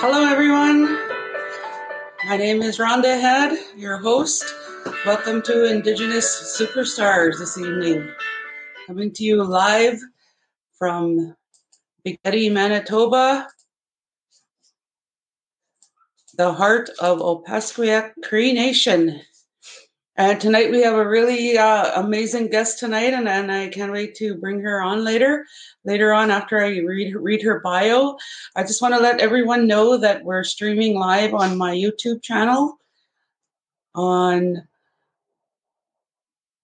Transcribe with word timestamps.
Hello, 0.00 0.24
everyone. 0.24 0.84
My 2.24 2.36
name 2.36 2.62
is 2.62 2.78
Rhonda 2.78 3.20
Head, 3.20 3.58
your 3.76 3.98
host. 3.98 4.44
Welcome 5.04 5.42
to 5.42 5.64
Indigenous 5.64 6.56
Superstars 6.56 7.40
this 7.40 7.58
evening. 7.58 8.08
Coming 8.86 9.10
to 9.14 9.24
you 9.24 9.42
live 9.42 9.98
from 10.78 11.34
Big 12.04 12.16
Eddy, 12.24 12.48
Manitoba, 12.48 13.48
the 16.36 16.52
heart 16.52 16.90
of 17.00 17.18
Opaskwayak 17.18 18.12
Cree 18.22 18.52
Nation. 18.52 19.20
And 20.18 20.40
tonight 20.40 20.72
we 20.72 20.82
have 20.82 20.96
a 20.96 21.08
really 21.08 21.56
uh, 21.56 22.02
amazing 22.02 22.48
guest 22.48 22.80
tonight, 22.80 23.14
and, 23.14 23.28
and 23.28 23.52
I 23.52 23.68
can't 23.68 23.92
wait 23.92 24.16
to 24.16 24.34
bring 24.34 24.60
her 24.62 24.82
on 24.82 25.04
later. 25.04 25.46
Later 25.84 26.12
on, 26.12 26.32
after 26.32 26.58
I 26.58 26.78
read 26.78 27.14
read 27.14 27.40
her 27.42 27.60
bio, 27.60 28.16
I 28.56 28.64
just 28.64 28.82
want 28.82 28.94
to 28.94 29.00
let 29.00 29.20
everyone 29.20 29.68
know 29.68 29.96
that 29.96 30.24
we're 30.24 30.42
streaming 30.42 30.98
live 30.98 31.34
on 31.34 31.56
my 31.56 31.72
YouTube 31.72 32.20
channel, 32.20 32.78
on 33.94 34.66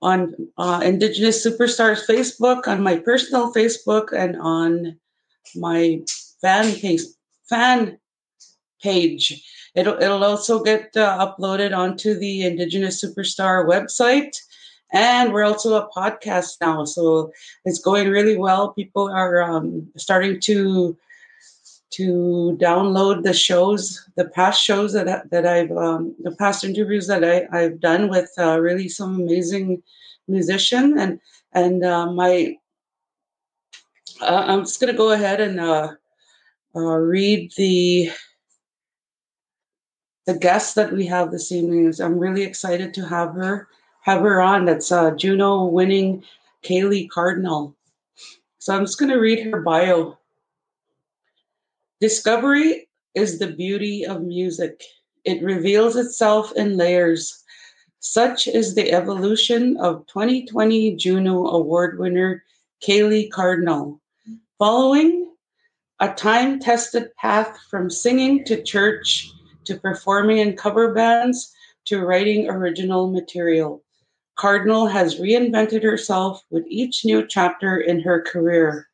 on 0.03 0.35
uh, 0.59 0.81
Indigenous 0.83 1.47
Superstars 1.47 2.09
Facebook, 2.09 2.67
on 2.67 2.83
my 2.83 2.99
personal 2.99 3.53
Facebook, 3.53 4.13
and 4.13 4.37
on 4.41 4.99
my 5.55 6.03
fan 6.41 6.75
page. 6.75 7.03
Fan 7.49 8.01
page. 8.83 9.45
It'll, 9.75 10.01
it'll 10.01 10.25
also 10.25 10.63
get 10.63 10.97
uh, 10.97 11.19
uploaded 11.27 11.77
onto 11.77 12.15
the 12.15 12.43
Indigenous 12.43 13.03
Superstar 13.05 13.67
website. 13.67 14.37
And 14.93 15.33
we're 15.33 15.45
also 15.45 15.75
a 15.75 15.91
podcast 15.91 16.61
now. 16.61 16.85
So 16.85 17.33
it's 17.65 17.81
going 17.81 18.09
really 18.09 18.37
well. 18.37 18.73
People 18.73 19.11
are 19.11 19.43
um, 19.43 19.89
starting 19.97 20.39
to 20.41 20.97
to 21.95 22.59
download 22.61 23.23
the 23.23 23.33
shows, 23.33 24.05
the 24.17 24.25
past 24.25 24.61
shows 24.63 24.93
that 24.95 25.31
that 25.31 25.47
I've, 25.47 25.71
um, 25.71 26.15
the 26.23 26.33
past 26.33 26.65
interviews 26.65 27.07
that 27.07 27.25
I, 27.25 27.47
I've 27.57 27.79
done 27.79 28.09
with 28.09 28.31
uh, 28.37 28.59
really 28.61 28.89
some 28.89 29.21
amazing 29.21 29.83
musician, 30.27 30.99
and 30.99 31.21
and 31.53 31.85
uh, 31.85 32.11
my, 32.11 32.57
uh, 34.21 34.45
I'm 34.49 34.63
just 34.63 34.81
gonna 34.81 34.93
go 34.93 35.13
ahead 35.13 35.41
and 35.41 35.61
uh, 35.61 35.93
uh, 36.75 36.81
read 36.81 37.53
the 37.57 38.11
the 40.27 40.39
guest 40.39 40.75
that 40.75 40.93
we 40.93 41.07
have 41.07 41.31
this 41.31 41.53
evening 41.53 41.87
is 41.87 42.01
I'm 42.01 42.19
really 42.19 42.43
excited 42.43 42.95
to 42.95 43.07
have 43.07 43.35
her 43.35 43.69
have 44.03 44.21
her 44.21 44.41
on. 44.41 44.65
That's 44.65 44.93
uh, 44.93 45.13
Juno 45.13 45.65
winning 45.65 46.23
Celeigh 46.63 47.09
Cardinal. 47.09 47.75
So 48.59 48.75
I'm 48.75 48.85
just 48.85 48.99
going 48.99 49.11
to 49.11 49.19
read 49.19 49.47
her 49.47 49.61
bio. 49.61 50.19
Discovery 52.01 52.89
is 53.15 53.39
the 53.39 53.53
beauty 53.53 54.05
of 54.05 54.23
music. 54.23 54.83
It 55.25 55.43
reveals 55.43 55.97
itself 55.97 56.53
in 56.53 56.77
layers. 56.77 57.43
Such 58.01 58.47
is 58.47 58.75
the 58.75 58.93
evolution 58.93 59.79
of 59.79 60.07
2020 60.09 60.97
Juno 60.97 61.47
Award 61.47 61.99
winner 61.99 62.45
Celeigh 62.81 63.31
Cardinal. 63.31 64.01
Following 64.59 65.33
a 66.01 66.13
time 66.13 66.59
tested 66.59 67.15
path 67.17 67.59
from 67.71 67.89
singing 67.89 68.45
to 68.45 68.63
church 68.63 69.31
to 69.65 69.77
performing 69.77 70.39
in 70.39 70.57
cover 70.57 70.93
bands 70.93 71.53
to 71.87 72.05
writing 72.05 72.49
original 72.49 73.11
material. 73.11 73.83
Cardinal 74.37 74.87
has 74.87 75.21
reinvented 75.21 75.83
herself 75.83 76.43
with 76.51 76.65
each 76.69 77.05
new 77.05 77.27
chapter 77.27 77.79
in 77.79 78.01
her 78.01 78.21
career. 78.23 78.89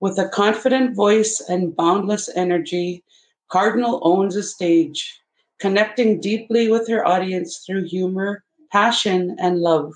With 0.00 0.18
a 0.18 0.28
confident 0.28 0.94
voice 0.94 1.40
and 1.48 1.74
boundless 1.74 2.28
energy, 2.36 3.02
Cardinal 3.48 4.00
owns 4.02 4.36
a 4.36 4.42
stage, 4.42 5.20
connecting 5.58 6.20
deeply 6.20 6.70
with 6.70 6.86
her 6.88 7.06
audience 7.06 7.64
through 7.64 7.84
humor, 7.84 8.44
passion, 8.70 9.36
and 9.38 9.60
love. 9.60 9.94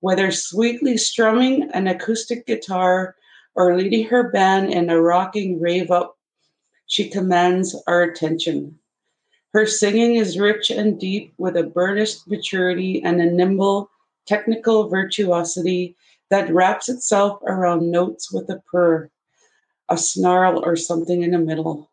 Whether 0.00 0.30
sweetly 0.30 0.96
strumming 0.96 1.70
an 1.72 1.88
acoustic 1.88 2.46
guitar 2.46 3.16
or 3.54 3.76
leading 3.76 4.06
her 4.06 4.30
band 4.30 4.72
in 4.72 4.90
a 4.90 5.00
rocking 5.00 5.60
rave 5.60 5.90
up, 5.90 6.16
she 6.86 7.08
commands 7.08 7.74
our 7.86 8.02
attention. 8.02 8.78
Her 9.54 9.66
singing 9.66 10.16
is 10.16 10.36
rich 10.36 10.72
and 10.72 10.98
deep 10.98 11.32
with 11.38 11.56
a 11.56 11.62
burnished 11.62 12.26
maturity 12.26 13.00
and 13.04 13.20
a 13.20 13.30
nimble, 13.30 13.88
technical 14.26 14.88
virtuosity 14.88 15.94
that 16.28 16.52
wraps 16.52 16.88
itself 16.88 17.40
around 17.46 17.88
notes 17.88 18.32
with 18.32 18.50
a 18.50 18.60
purr, 18.68 19.08
a 19.88 19.96
snarl, 19.96 20.64
or 20.64 20.74
something 20.74 21.22
in 21.22 21.30
the 21.30 21.38
middle. 21.38 21.88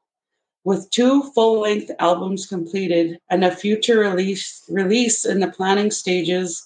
With 0.63 0.89
two 0.89 1.21
full 1.33 1.59
length 1.59 1.91
albums 1.99 2.47
completed 2.47 3.19
and 3.29 3.45
a 3.45 3.55
future 3.55 3.99
release, 3.99 4.63
release 4.67 5.23
in 5.23 5.39
the 5.39 5.51
planning 5.51 5.91
stages, 5.91 6.65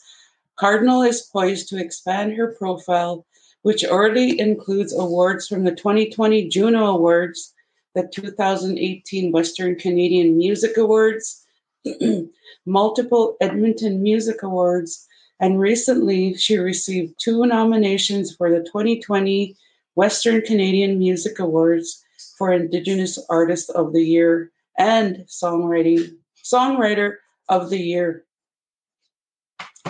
Cardinal 0.55 1.01
is 1.01 1.23
poised 1.23 1.67
to 1.69 1.77
expand 1.77 2.37
her 2.37 2.55
profile, 2.57 3.25
which 3.63 3.83
already 3.83 4.39
includes 4.39 4.93
awards 4.93 5.45
from 5.45 5.65
the 5.65 5.75
2020 5.75 6.47
Juno 6.47 6.85
Awards 6.85 7.53
the 7.95 8.07
2018 8.13 9.31
Western 9.31 9.75
Canadian 9.75 10.37
Music 10.37 10.77
Awards, 10.77 11.45
multiple 12.65 13.37
Edmonton 13.41 14.03
Music 14.03 14.43
Awards, 14.43 15.07
and 15.39 15.59
recently 15.59 16.35
she 16.35 16.57
received 16.57 17.15
two 17.17 17.45
nominations 17.45 18.35
for 18.35 18.51
the 18.51 18.63
2020 18.65 19.55
Western 19.95 20.41
Canadian 20.41 20.99
Music 20.99 21.39
Awards 21.39 22.03
for 22.37 22.51
Indigenous 22.51 23.17
Artist 23.29 23.69
of 23.71 23.93
the 23.93 24.03
Year 24.03 24.51
and 24.77 25.25
Songwriting 25.27 26.15
Songwriter 26.43 27.15
of 27.47 27.69
the 27.69 27.79
Year. 27.79 28.25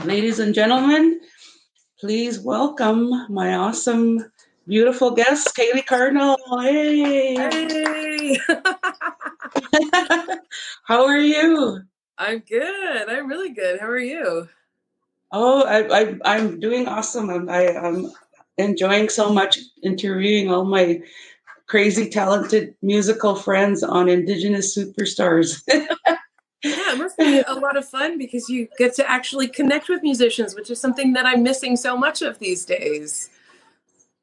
Ladies 0.03 0.39
and 0.39 0.53
gentlemen, 0.53 1.19
please 1.99 2.39
welcome 2.39 3.25
my 3.29 3.55
awesome 3.55 4.31
beautiful 4.67 5.11
guest, 5.11 5.53
Celeigh 5.55 5.85
Cardinal. 5.85 6.37
Hey. 6.61 7.35
Hey. 7.35 7.94
How 10.83 11.05
are 11.05 11.17
you? 11.17 11.81
I'm 12.17 12.39
good. 12.39 13.09
I'm 13.09 13.27
really 13.27 13.51
good. 13.51 13.79
How 13.79 13.87
are 13.87 13.99
you? 13.99 14.47
Oh, 15.31 15.65
I, 15.65 16.17
I, 16.23 16.37
am 16.37 16.59
doing 16.59 16.87
awesome. 16.87 17.29
I'm, 17.29 17.49
I, 17.49 17.63
am 17.63 18.11
enjoying 18.57 19.09
so 19.09 19.33
much 19.33 19.59
interviewing 19.83 20.49
all 20.51 20.63
my 20.65 21.01
crazy 21.67 22.09
talented 22.09 22.75
musical 22.81 23.35
friends 23.35 23.83
on 23.83 24.07
Indigenous 24.07 24.77
Superstars. 24.77 25.61
yeah, 25.67 25.87
it 26.63 26.97
must 26.97 27.17
be 27.17 27.41
a 27.45 27.53
lot 27.59 27.75
of 27.75 27.87
fun 27.87 28.17
because 28.17 28.49
you 28.49 28.67
get 28.77 28.93
to 28.95 29.09
actually 29.09 29.47
connect 29.47 29.89
with 29.89 30.03
musicians, 30.03 30.55
which 30.55 30.69
is 30.69 30.79
something 30.79 31.13
that 31.13 31.25
I'm 31.25 31.43
missing 31.43 31.75
so 31.75 31.97
much 31.97 32.21
of 32.21 32.39
these 32.39 32.63
days. 32.65 33.29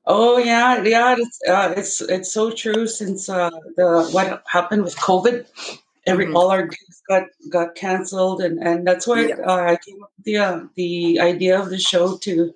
Oh 0.07 0.39
yeah, 0.39 0.83
yeah. 0.83 1.15
It's 1.19 1.39
uh, 1.49 1.75
it's 1.77 2.01
it's 2.01 2.33
so 2.33 2.51
true. 2.51 2.87
Since 2.87 3.29
uh, 3.29 3.51
the 3.77 4.09
what 4.11 4.43
happened 4.49 4.83
with 4.83 4.97
COVID, 4.97 5.47
every 6.07 6.27
mm-hmm. 6.27 6.37
all 6.37 6.51
our 6.51 6.63
gigs 6.63 7.03
got 7.09 7.25
got 7.51 7.75
canceled, 7.75 8.43
and 8.43 8.59
and 8.59 8.87
that's 8.87 9.07
why 9.07 9.27
yeah. 9.27 9.37
uh, 9.47 9.63
I 9.63 9.79
came 9.87 10.03
up 10.03 10.11
with 10.17 10.25
the 10.25 10.37
uh, 10.39 10.61
the 10.75 11.21
idea 11.21 11.61
of 11.61 11.71
the 11.71 11.79
show 11.79 12.19
to 12.19 12.53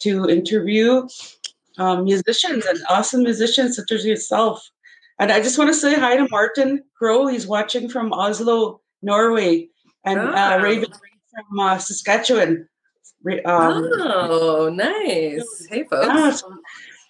to 0.00 0.28
interview 0.28 1.06
um, 1.78 2.04
musicians 2.04 2.66
and 2.66 2.78
awesome 2.88 3.22
musicians 3.22 3.76
such 3.76 3.92
as 3.92 4.04
yourself. 4.04 4.68
And 5.18 5.30
I 5.30 5.40
just 5.40 5.58
want 5.58 5.70
to 5.70 5.74
say 5.74 5.94
hi 5.94 6.16
to 6.16 6.26
Martin 6.30 6.82
Crow. 6.98 7.28
He's 7.28 7.46
watching 7.46 7.88
from 7.88 8.12
Oslo, 8.12 8.80
Norway, 9.02 9.68
and 10.04 10.18
oh. 10.18 10.32
uh, 10.32 10.58
Raven 10.60 10.90
from 10.90 11.60
uh, 11.60 11.78
Saskatchewan. 11.78 12.68
Um, 13.44 13.90
oh, 13.94 14.70
nice. 14.72 15.66
Hey, 15.68 15.84
folks. 15.84 16.06
Yeah, 16.06 16.30
so, 16.30 16.58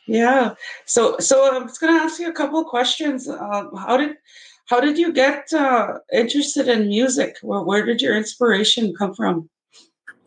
yeah. 0.07 0.55
So, 0.85 1.19
so 1.19 1.55
I 1.55 1.59
was 1.59 1.79
going 1.79 1.97
to 1.97 2.03
ask 2.03 2.21
you 2.21 2.29
a 2.29 2.33
couple 2.33 2.61
of 2.61 2.67
questions. 2.67 3.29
Uh, 3.29 3.69
how 3.77 3.97
did 3.97 4.17
how 4.67 4.81
did 4.81 4.97
you 4.97 5.13
get 5.13 5.53
uh, 5.53 5.99
interested 6.13 6.69
in 6.69 6.89
music? 6.89 7.37
Where 7.43 7.63
where 7.63 7.85
did 7.85 8.01
your 8.01 8.17
inspiration 8.17 8.95
come 8.95 9.15
from? 9.15 9.49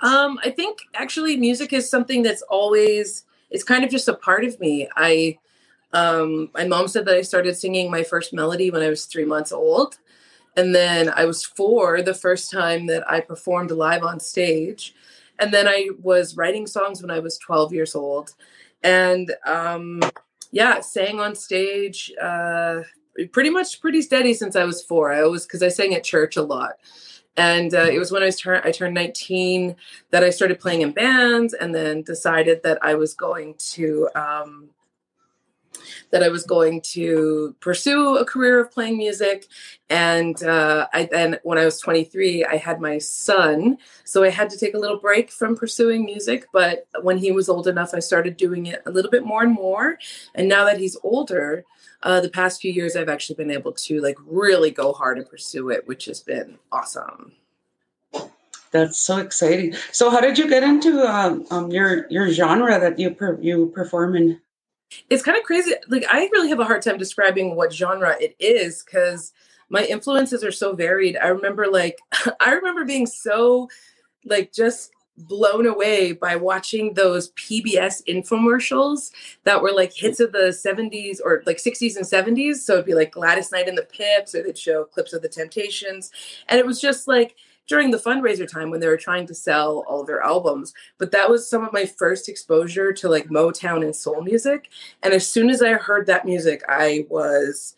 Um, 0.01 0.39
I 0.43 0.51
think 0.51 0.79
actually 0.93 1.37
music 1.37 1.71
is 1.71 1.89
something 1.89 2.23
that's 2.23 2.41
always 2.43 3.23
it's 3.49 3.63
kind 3.63 3.83
of 3.83 3.89
just 3.89 4.07
a 4.07 4.13
part 4.13 4.43
of 4.43 4.59
me. 4.59 4.87
I 4.95 5.37
um, 5.93 6.49
my 6.53 6.65
mom 6.67 6.87
said 6.87 7.05
that 7.05 7.15
I 7.15 7.21
started 7.21 7.55
singing 7.55 7.89
my 7.89 8.03
first 8.03 8.33
melody 8.33 8.69
when 8.69 8.81
I 8.81 8.89
was 8.89 9.05
three 9.05 9.25
months 9.25 9.51
old. 9.51 9.97
And 10.57 10.73
then 10.73 11.09
I 11.09 11.25
was 11.25 11.43
four 11.43 12.01
the 12.01 12.13
first 12.13 12.51
time 12.51 12.87
that 12.87 13.09
I 13.09 13.19
performed 13.19 13.71
live 13.71 14.03
on 14.03 14.19
stage. 14.19 14.93
And 15.39 15.53
then 15.53 15.67
I 15.67 15.89
was 16.01 16.37
writing 16.37 16.67
songs 16.67 17.01
when 17.01 17.11
I 17.11 17.19
was 17.19 17.37
12 17.37 17.73
years 17.73 17.95
old. 17.95 18.33
And 18.83 19.33
um, 19.45 20.01
yeah, 20.51 20.79
sang 20.79 21.19
on 21.19 21.35
stage 21.35 22.11
uh, 22.21 22.81
pretty 23.31 23.49
much 23.49 23.81
pretty 23.81 24.01
steady 24.01 24.33
since 24.33 24.55
I 24.55 24.63
was 24.63 24.83
four. 24.83 25.11
I 25.11 25.21
always, 25.21 25.43
because 25.43 25.63
I 25.63 25.69
sang 25.69 25.93
at 25.93 26.03
church 26.03 26.37
a 26.37 26.41
lot. 26.41 26.73
And 27.37 27.73
uh, 27.73 27.87
it 27.91 27.99
was 27.99 28.11
when 28.11 28.23
I 28.23 28.27
was 28.27 28.39
turn 28.39 28.61
I 28.63 28.71
turned 28.71 28.93
19 28.93 29.75
that 30.11 30.23
I 30.23 30.29
started 30.29 30.59
playing 30.59 30.81
in 30.81 30.91
bands 30.91 31.53
and 31.53 31.75
then 31.75 32.01
decided 32.01 32.63
that 32.63 32.79
I 32.81 32.95
was 32.95 33.13
going 33.13 33.55
to 33.71 34.09
um, 34.15 34.69
that 36.11 36.23
I 36.23 36.29
was 36.29 36.43
going 36.43 36.81
to 36.93 37.55
pursue 37.59 38.17
a 38.17 38.25
career 38.25 38.59
of 38.59 38.71
playing 38.71 38.97
music. 38.97 39.47
And 39.89 40.41
uh, 40.43 40.87
I 40.93 41.07
then, 41.11 41.39
when 41.43 41.57
I 41.57 41.65
was 41.65 41.79
23, 41.79 42.45
I 42.45 42.57
had 42.57 42.81
my 42.81 42.97
son. 42.97 43.77
So 44.03 44.23
I 44.23 44.29
had 44.29 44.49
to 44.49 44.57
take 44.57 44.73
a 44.73 44.79
little 44.79 44.99
break 44.99 45.31
from 45.31 45.55
pursuing 45.55 46.05
music. 46.05 46.47
But 46.51 46.87
when 47.01 47.17
he 47.17 47.31
was 47.31 47.49
old 47.49 47.67
enough, 47.67 47.93
I 47.93 47.99
started 47.99 48.37
doing 48.37 48.65
it 48.65 48.81
a 48.85 48.91
little 48.91 49.11
bit 49.11 49.25
more 49.25 49.43
and 49.43 49.53
more. 49.53 49.99
And 50.33 50.47
now 50.47 50.65
that 50.65 50.79
he's 50.79 50.97
older, 51.03 51.65
uh, 52.03 52.21
the 52.21 52.29
past 52.29 52.61
few 52.61 52.71
years, 52.71 52.95
I've 52.95 53.09
actually 53.09 53.35
been 53.35 53.51
able 53.51 53.73
to 53.73 54.01
like 54.01 54.17
really 54.25 54.71
go 54.71 54.93
hard 54.93 55.17
and 55.17 55.29
pursue 55.29 55.69
it, 55.69 55.87
which 55.87 56.05
has 56.05 56.21
been 56.21 56.57
awesome. 56.71 57.33
That's 58.71 58.99
so 58.99 59.17
exciting. 59.17 59.73
So, 59.91 60.09
how 60.09 60.19
did 60.19 60.37
you 60.37 60.49
get 60.49 60.61
into 60.61 61.01
um, 61.01 61.45
um, 61.49 61.71
your 61.71 62.07
your 62.09 62.29
genre 62.29 62.77
that 62.77 62.99
you 62.99 63.11
per- 63.11 63.39
you 63.41 63.71
perform 63.73 64.15
in? 64.15 64.41
It's 65.09 65.23
kind 65.23 65.37
of 65.37 65.43
crazy. 65.43 65.73
Like, 65.87 66.05
I 66.09 66.29
really 66.31 66.49
have 66.49 66.59
a 66.59 66.65
hard 66.65 66.81
time 66.81 66.97
describing 66.97 67.55
what 67.55 67.73
genre 67.73 68.15
it 68.19 68.35
is 68.39 68.83
because 68.83 69.33
my 69.69 69.83
influences 69.85 70.43
are 70.43 70.51
so 70.51 70.75
varied. 70.75 71.17
I 71.17 71.27
remember, 71.27 71.67
like, 71.67 71.99
I 72.39 72.53
remember 72.53 72.85
being 72.85 73.07
so, 73.07 73.69
like, 74.25 74.53
just 74.53 74.91
blown 75.17 75.65
away 75.65 76.11
by 76.11 76.35
watching 76.35 76.93
those 76.93 77.31
PBS 77.31 78.03
infomercials 78.07 79.11
that 79.43 79.61
were 79.61 79.71
like 79.71 79.93
hits 79.93 80.19
of 80.19 80.31
the 80.31 80.49
70s 80.49 81.19
or 81.23 81.41
like 81.45 81.57
60s 81.57 81.95
and 81.95 82.05
70s. 82.05 82.57
So 82.57 82.73
it'd 82.73 82.85
be 82.85 82.93
like 82.93 83.11
Gladys 83.11 83.51
Knight 83.51 83.69
and 83.69 83.77
the 83.77 83.83
Pips, 83.83 84.35
or 84.35 84.43
they'd 84.43 84.57
show 84.57 84.83
clips 84.83 85.13
of 85.13 85.21
the 85.21 85.29
Temptations. 85.29 86.11
And 86.49 86.59
it 86.59 86.65
was 86.65 86.81
just 86.81 87.07
like 87.07 87.35
during 87.67 87.91
the 87.91 87.97
fundraiser 87.97 88.49
time 88.49 88.69
when 88.69 88.79
they 88.79 88.87
were 88.87 88.97
trying 88.97 89.27
to 89.27 89.35
sell 89.35 89.83
all 89.87 90.01
of 90.01 90.07
their 90.07 90.21
albums. 90.21 90.73
But 90.97 91.11
that 91.11 91.29
was 91.29 91.49
some 91.49 91.63
of 91.63 91.73
my 91.73 91.85
first 91.85 92.29
exposure 92.29 92.93
to 92.93 93.09
like 93.09 93.27
Motown 93.29 93.83
and 93.83 93.95
soul 93.95 94.21
music. 94.21 94.69
And 95.03 95.13
as 95.13 95.27
soon 95.27 95.49
as 95.49 95.61
I 95.61 95.73
heard 95.73 96.07
that 96.07 96.25
music, 96.25 96.61
I 96.67 97.05
was 97.09 97.75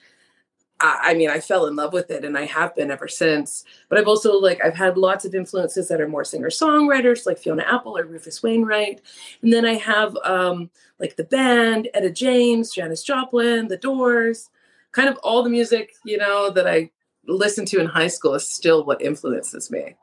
I 0.80 1.16
mean, 1.16 1.30
I 1.30 1.39
fell 1.39 1.66
in 1.66 1.75
love 1.75 1.92
with 1.92 2.12
it 2.12 2.24
and 2.24 2.38
I 2.38 2.45
have 2.45 2.75
been 2.75 2.92
ever 2.92 3.07
since. 3.07 3.63
But 3.89 3.98
I've 3.98 4.07
also 4.07 4.34
like 4.34 4.63
I've 4.63 4.75
had 4.75 4.98
lots 4.98 5.25
of 5.25 5.34
influences 5.34 5.88
that 5.88 6.00
are 6.00 6.07
more 6.07 6.24
singer-songwriters 6.24 7.25
like 7.25 7.40
Fiona 7.40 7.63
Apple 7.63 7.98
or 7.98 8.06
Rufus 8.06 8.44
Wainwright. 8.44 9.01
And 9.42 9.51
then 9.51 9.66
I 9.66 9.74
have 9.74 10.16
um 10.24 10.69
like 11.00 11.16
the 11.16 11.24
band, 11.24 11.90
Etta 11.94 12.12
James, 12.12 12.72
Janis 12.72 13.04
Joplin, 13.04 13.68
The 13.68 13.78
Doors, 13.78 14.50
kind 14.92 15.10
of 15.10 15.18
all 15.24 15.42
the 15.42 15.50
music, 15.50 15.94
you 16.06 16.18
know, 16.18 16.51
that 16.51 16.68
I 16.68 16.92
listened 17.28 17.68
to 17.70 17.80
in 17.80 17.88
high 17.88 18.08
school 18.08 18.34
is 18.36 18.50
still 18.50 18.86
what 18.86 19.02
influences 19.02 19.70
me. 19.70 19.96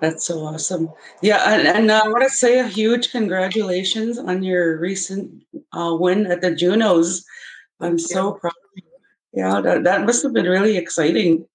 That's 0.00 0.26
so 0.26 0.40
awesome. 0.40 0.90
Yeah, 1.22 1.42
and, 1.50 1.66
and 1.66 1.90
uh, 1.90 2.02
I 2.04 2.08
want 2.08 2.22
to 2.24 2.30
say 2.30 2.58
a 2.58 2.66
huge 2.66 3.10
congratulations 3.10 4.18
on 4.18 4.42
your 4.42 4.78
recent 4.78 5.42
uh, 5.72 5.96
win 5.98 6.26
at 6.26 6.42
the 6.42 6.54
Junos. 6.54 7.24
I'm 7.80 7.98
so 7.98 8.32
proud 8.32 8.52
yeah, 9.36 9.60
that, 9.60 9.84
that 9.84 10.06
must 10.06 10.22
have 10.22 10.32
been 10.32 10.46
really 10.46 10.78
exciting. 10.78 11.46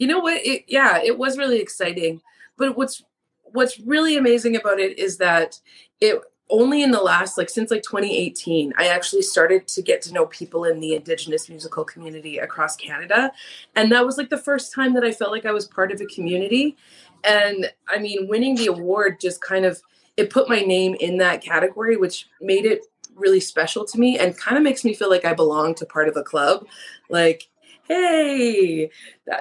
You 0.00 0.08
know 0.08 0.18
what? 0.18 0.44
It, 0.44 0.64
yeah, 0.66 1.00
it 1.00 1.16
was 1.16 1.38
really 1.38 1.60
exciting. 1.60 2.20
But 2.58 2.76
what's 2.76 3.02
what's 3.44 3.78
really 3.78 4.16
amazing 4.16 4.56
about 4.56 4.80
it 4.80 4.98
is 4.98 5.18
that 5.18 5.60
it 6.00 6.20
only 6.52 6.82
in 6.82 6.92
the 6.92 7.00
last 7.00 7.36
like 7.36 7.50
since 7.50 7.70
like 7.70 7.82
2018 7.82 8.72
i 8.78 8.86
actually 8.86 9.22
started 9.22 9.66
to 9.66 9.82
get 9.82 10.00
to 10.02 10.12
know 10.12 10.26
people 10.26 10.64
in 10.64 10.78
the 10.78 10.94
indigenous 10.94 11.48
musical 11.48 11.84
community 11.84 12.38
across 12.38 12.76
canada 12.76 13.32
and 13.74 13.90
that 13.90 14.06
was 14.06 14.18
like 14.18 14.30
the 14.30 14.38
first 14.38 14.72
time 14.72 14.94
that 14.94 15.02
i 15.02 15.10
felt 15.10 15.32
like 15.32 15.46
i 15.46 15.52
was 15.52 15.66
part 15.66 15.90
of 15.90 16.00
a 16.00 16.06
community 16.06 16.76
and 17.24 17.72
i 17.88 17.98
mean 17.98 18.28
winning 18.28 18.54
the 18.54 18.66
award 18.66 19.18
just 19.18 19.40
kind 19.40 19.64
of 19.64 19.82
it 20.16 20.30
put 20.30 20.48
my 20.48 20.60
name 20.60 20.94
in 21.00 21.16
that 21.16 21.42
category 21.42 21.96
which 21.96 22.28
made 22.40 22.66
it 22.66 22.82
really 23.14 23.40
special 23.40 23.84
to 23.84 23.98
me 23.98 24.18
and 24.18 24.36
kind 24.36 24.56
of 24.56 24.62
makes 24.62 24.84
me 24.84 24.94
feel 24.94 25.10
like 25.10 25.24
I 25.24 25.34
belong 25.34 25.74
to 25.76 25.86
part 25.86 26.08
of 26.08 26.16
a 26.16 26.22
club. 26.22 26.66
Like, 27.08 27.48
hey, 27.88 28.90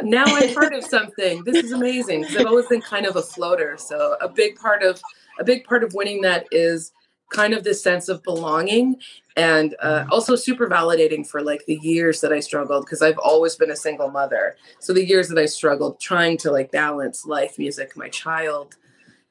now 0.01 0.23
I'm 0.25 0.53
part 0.53 0.73
of 0.73 0.83
something. 0.83 1.43
This 1.43 1.63
is 1.63 1.71
amazing. 1.71 2.25
I've 2.25 2.47
always 2.47 2.67
been 2.67 2.81
kind 2.81 3.05
of 3.05 3.15
a 3.15 3.21
floater. 3.21 3.77
So 3.77 4.17
a 4.21 4.27
big 4.27 4.55
part 4.55 4.83
of 4.83 5.01
a 5.39 5.43
big 5.43 5.63
part 5.63 5.83
of 5.83 5.93
winning 5.93 6.21
that 6.21 6.45
is 6.51 6.91
kind 7.31 7.53
of 7.53 7.63
this 7.63 7.81
sense 7.81 8.09
of 8.09 8.21
belonging 8.23 8.97
and 9.35 9.75
uh, 9.79 10.01
mm-hmm. 10.01 10.11
also 10.11 10.35
super 10.35 10.67
validating 10.67 11.25
for 11.25 11.41
like 11.41 11.65
the 11.65 11.79
years 11.81 12.21
that 12.21 12.33
I 12.33 12.39
struggled 12.39 12.85
because 12.85 13.01
I've 13.01 13.17
always 13.17 13.55
been 13.55 13.71
a 13.71 13.75
single 13.75 14.11
mother. 14.11 14.55
So 14.79 14.93
the 14.93 15.05
years 15.05 15.29
that 15.29 15.39
I 15.39 15.45
struggled 15.45 15.99
trying 15.99 16.37
to 16.39 16.51
like 16.51 16.71
balance 16.71 17.25
life, 17.25 17.57
music, 17.57 17.95
my 17.95 18.09
child, 18.09 18.75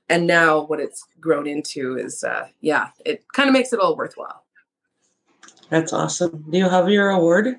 and 0.09 0.27
now 0.27 0.63
what 0.63 0.81
it's 0.81 1.07
grown 1.21 1.47
into 1.47 1.97
is 1.97 2.25
uh 2.25 2.49
yeah 2.61 2.89
it 3.05 3.25
kind 3.33 3.49
of 3.49 3.53
makes 3.53 3.73
it 3.73 3.79
all 3.79 3.97
worthwhile. 3.97 4.45
That's 5.69 5.93
awesome. 5.93 6.45
Do 6.51 6.59
you 6.59 6.69
have 6.69 6.89
your 6.89 7.11
award? 7.11 7.57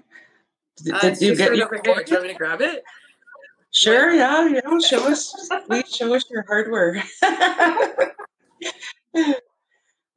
Did, 0.83 0.95
uh, 0.95 1.15
you 1.19 1.35
get 1.35 1.55
your 1.55 1.73
award? 1.73 2.05
Do 2.05 2.11
you 2.11 2.17
want 2.17 2.27
me 2.27 2.33
to 2.33 2.37
grab 2.37 2.61
it? 2.61 2.83
Sure 3.69 4.11
yeah 4.11 4.47
yeah. 4.47 4.79
Show 4.79 5.07
us 5.07 5.49
please 5.67 5.95
show 5.95 6.13
us 6.13 6.25
your 6.29 6.43
hardware 6.47 7.01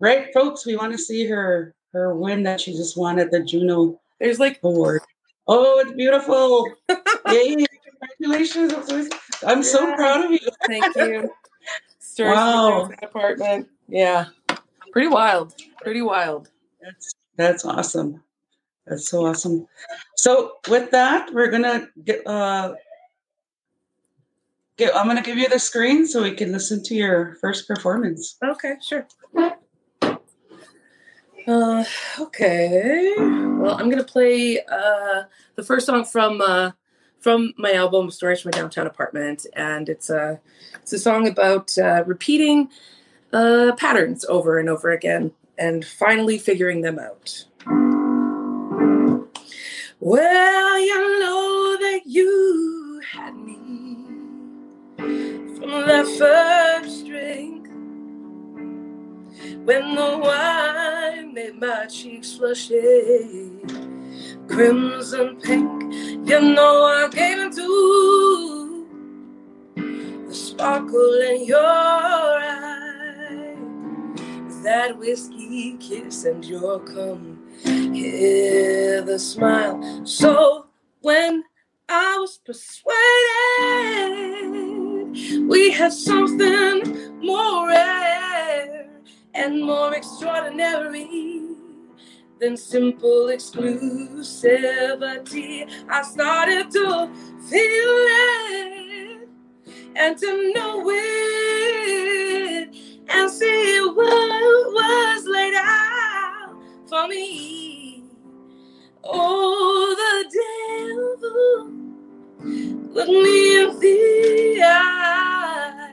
right 0.05 0.33
folks 0.33 0.67
we 0.67 0.77
want 0.77 0.93
to 0.93 0.99
see 0.99 1.27
her 1.27 1.75
her 1.93 2.15
win 2.15 2.43
that 2.43 2.61
she 2.61 2.73
just 2.73 2.97
won 2.97 3.19
at 3.19 3.31
the 3.31 3.41
juno 3.43 3.99
there's 4.21 4.39
like 4.39 4.61
award 4.63 5.01
oh 5.49 5.81
it's 5.81 5.93
beautiful 5.93 6.69
yay 7.29 7.65
congratulations 8.19 8.73
i'm 9.47 9.59
yeah. 9.59 9.63
so 9.63 9.95
proud 9.95 10.25
of 10.25 10.31
you 10.31 10.49
thank 10.67 10.97
you 10.97 11.31
wow. 12.23 12.91
apartment. 13.03 13.69
Yeah. 13.89 14.27
Pretty 14.93 15.09
wild. 15.09 15.55
Pretty 15.83 16.03
wild. 16.03 16.51
That's 16.81 17.15
that's 17.37 17.65
awesome. 17.65 18.23
That's 18.87 19.09
so 19.09 19.27
awesome. 19.27 19.67
So 20.17 20.53
with 20.69 20.91
that, 20.93 21.33
we're 21.33 21.51
gonna 21.51 21.89
get 22.05 22.27
uh 22.27 22.75
get 24.77 24.95
I'm 24.95 25.07
gonna 25.07 25.23
give 25.23 25.39
you 25.39 25.49
the 25.49 25.59
screen 25.59 26.07
so 26.07 26.23
we 26.23 26.33
can 26.33 26.53
listen 26.53 26.83
to 26.85 26.95
your 26.95 27.37
first 27.41 27.67
performance. 27.67 28.37
Okay, 28.45 28.75
sure. 28.81 29.07
Uh, 31.47 31.85
okay. 32.21 33.15
Well, 33.19 33.77
I'm 33.79 33.91
gonna 33.91 34.05
play 34.05 34.61
uh, 34.61 35.25
the 35.57 35.63
first 35.63 35.87
song 35.87 36.05
from 36.05 36.41
uh, 36.41 36.71
from 37.21 37.53
my 37.59 37.73
album 37.73 38.11
"Stories 38.11 38.41
from 38.41 38.53
My 38.55 38.59
Downtown 38.59 38.87
Apartment," 38.87 39.47
and 39.55 39.89
it's 39.89 40.09
a 40.09 40.41
it's 40.77 40.93
a 40.93 40.99
song 40.99 41.29
about 41.29 41.77
uh, 41.77 42.03
repeating 42.07 42.71
uh, 43.33 43.73
patterns 43.77 44.25
over 44.25 44.59
and 44.59 44.71
over 44.71 44.91
again, 44.91 45.33
and 45.59 45.85
finally 45.85 46.39
figuring 46.39 46.81
them 46.81 46.99
out. 46.99 47.45
Well, 50.01 50.79
you 50.79 51.19
know 51.21 51.77
that 51.81 52.03
you 52.07 53.03
had 53.13 53.35
me 53.37 53.57
from 55.59 55.71
that 55.87 56.07
first 56.07 57.07
drink 57.07 57.67
when 59.65 59.95
the 59.95 60.19
wine 60.19 60.54
my 61.61 61.87
cheeks 61.87 62.35
flushy 62.35 63.51
crimson 64.49 65.41
pink. 65.41 65.93
You 66.29 66.41
know 66.41 66.85
I 66.85 67.09
gave 67.11 67.39
into 67.39 68.87
the 69.77 70.35
sparkle 70.35 71.21
in 71.21 71.47
your 71.47 71.65
eye. 71.65 73.57
That 74.63 74.99
whiskey 74.99 75.77
kiss 75.79 76.25
and 76.25 76.45
your 76.45 76.81
come. 76.81 77.39
Hear 77.63 79.03
the 79.03 79.19
smile. 79.19 80.07
So 80.07 80.67
when 81.01 81.45
I 81.89 82.17
was 82.19 82.39
persuaded 82.39 82.95
we 85.49 85.71
had 85.71 85.93
something 85.93 87.21
more 87.21 87.69
rare 87.69 88.89
and 89.35 89.63
more 89.63 89.95
extraordinary 89.95 91.44
than 92.41 92.57
simple 92.57 93.27
exclusivity. 93.29 95.71
I 95.89 96.03
started 96.03 96.71
to 96.73 97.09
feel 97.49 97.97
it 98.59 99.29
and 99.97 100.19
to 100.19 100.53
know 100.55 100.83
it 100.91 102.69
and 103.09 103.31
see 103.31 103.81
what 103.81 104.75
was 104.75 105.25
laid 105.27 105.55
out 105.57 106.55
for 106.89 107.09
me. 107.09 108.05
Oh, 109.05 109.97
the 109.99 110.39
devil 110.39 111.73
looked 112.95 113.11
me 113.11 113.63
in 113.63 113.81
the 113.81 114.63
eye. 114.65 115.93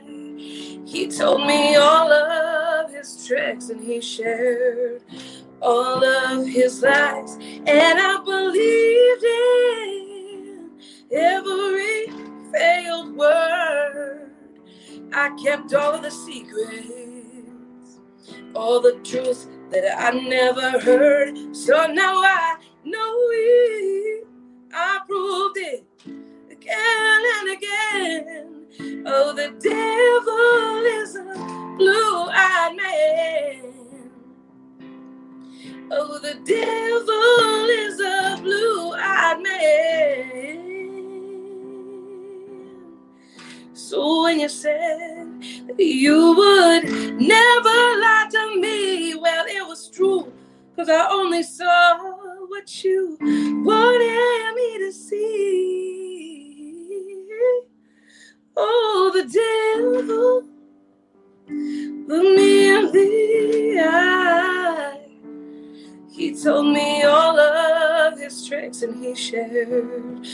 He 0.86 1.08
told 1.08 1.46
me 1.46 1.76
all 1.76 2.12
of 2.12 2.92
his 2.92 3.26
tricks 3.26 3.68
and 3.70 3.80
he 3.82 4.00
shared 4.00 5.02
all 5.62 6.04
of 6.04 6.46
his 6.48 6.82
lies, 6.82 7.36
and 7.40 8.00
I 8.00 8.20
believed 8.24 9.24
in 9.24 10.70
every 11.12 12.08
failed 12.52 13.16
word. 13.16 14.30
I 15.12 15.30
kept 15.42 15.74
all 15.74 15.94
of 15.94 16.02
the 16.02 16.10
secrets, 16.10 16.88
all 18.54 18.80
the 18.80 18.98
truth 19.04 19.48
that 19.70 19.98
I 19.98 20.12
never 20.20 20.80
heard. 20.80 21.56
So 21.56 21.86
now 21.86 22.22
I 22.22 22.56
know 22.84 23.16
it. 23.32 24.26
I 24.74 25.00
proved 25.06 25.58
it 25.58 25.84
again 26.50 27.22
and 27.40 27.50
again. 27.50 29.04
Oh, 29.06 29.32
the 29.34 29.50
devil 29.60 30.86
is 31.02 31.16
a 31.16 31.76
blue-eyed 31.78 32.76
man. 32.76 33.71
Oh, 35.90 36.18
so 43.74 44.22
when 44.22 44.40
you 44.40 44.48
said 44.48 45.28
that 45.68 45.78
you 45.78 46.34
would 46.36 46.84
never 47.20 47.78
lie 48.00 48.28
to 48.30 48.60
me, 48.60 49.14
well, 49.16 49.44
it 49.46 49.66
was 49.66 49.88
true, 49.88 50.32
cause 50.76 50.88
I 50.88 51.08
only 51.10 51.42
saw 51.42 51.98
what 52.48 52.84
you 52.84 53.16
wanted 53.20 54.54
me 54.56 54.78
to 54.78 54.92
see. 54.92 56.01
Told 66.42 66.66
me 66.74 67.02
all 67.04 67.38
of 67.38 68.18
his 68.18 68.46
tricks 68.46 68.82
and 68.82 69.04
he 69.04 69.14
shared 69.14 70.26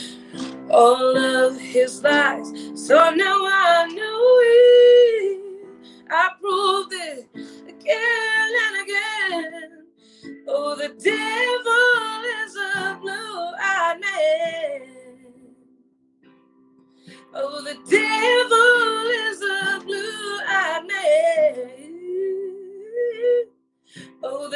all 0.71 1.17
of 1.17 1.59
his 1.61 2.03
lies. 2.03 2.51
So 2.75 2.97
now 3.11 3.41
I 3.47 3.87
know 3.95 4.41
it. 4.43 5.67
I 6.11 6.31
proved 6.41 6.93
it 6.95 7.29
again 7.69 8.51
and 8.65 8.83
again. 8.85 9.87
Oh, 10.49 10.77
the 10.77 10.89
devil 10.89 12.25
is 12.45 12.57
a 12.57 12.99
blue-eyed 13.01 14.01
man. 14.01 14.89
Oh, 17.35 17.63
the 17.63 17.77
devil 17.91 18.68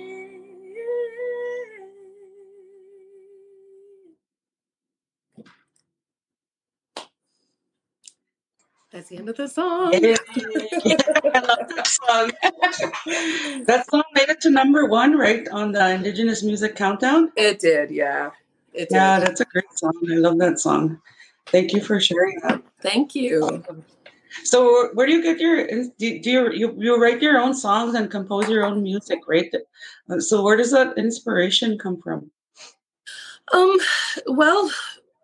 That's 8.92 9.10
the 9.10 9.18
end 9.18 9.30
of 9.30 9.38
the 9.38 9.48
song. 9.50 9.94
Yeah, 10.02 10.18
love 11.48 11.70
that 11.70 11.88
song. 11.88 12.32
that 13.66 13.86
song 13.90 14.04
made 14.14 14.30
it 14.30 14.42
to 14.42 14.50
number 14.50 14.86
one, 14.86 15.18
right, 15.18 15.48
on 15.50 15.72
the 15.72 15.92
Indigenous 15.92 16.44
Music 16.44 16.76
Countdown. 16.76 17.32
It 17.36 17.60
did, 17.60 17.92
yeah. 17.92 18.32
It 18.74 18.90
did. 18.90 18.96
Yeah, 18.96 19.20
that's 19.20 19.42
a 19.42 19.46
great 19.46 19.72
song. 19.76 19.94
I 20.12 20.16
love 20.16 20.40
that 20.40 20.60
song. 20.60 21.00
Thank 21.48 21.74
you 21.74 21.82
for 21.82 22.00
sharing 22.00 22.40
that. 22.44 22.62
Thank 22.82 23.16
you. 23.16 23.64
So, 24.44 24.90
where 24.94 25.06
do 25.06 25.14
you 25.14 25.22
get 25.22 25.40
your? 25.40 25.68
Do 25.68 26.20
do 26.20 26.32
you 26.32 26.52
you, 26.52 26.76
you 26.78 27.02
write 27.02 27.22
your 27.22 27.38
own 27.38 27.54
songs 27.54 27.94
and 27.94 28.10
compose 28.10 28.50
your 28.50 28.66
own 28.66 28.82
music, 28.82 29.20
right? 29.28 29.54
So, 30.20 30.42
where 30.42 30.58
does 30.58 30.72
that 30.72 30.98
inspiration 30.98 31.78
come 31.78 32.02
from? 32.02 32.32
Um, 33.54 33.78
well, 34.26 34.72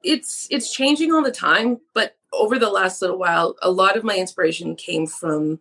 it's 0.04 0.48
it's 0.52 0.72
changing 0.72 1.12
all 1.12 1.24
the 1.24 1.32
time, 1.32 1.80
but 1.94 2.18
over 2.34 2.60
the 2.60 2.70
last 2.70 3.02
little 3.02 3.18
while, 3.18 3.56
a 3.62 3.72
lot 3.72 3.98
of 3.98 4.04
my 4.04 4.16
inspiration 4.16 4.76
came 4.76 5.08
from 5.08 5.60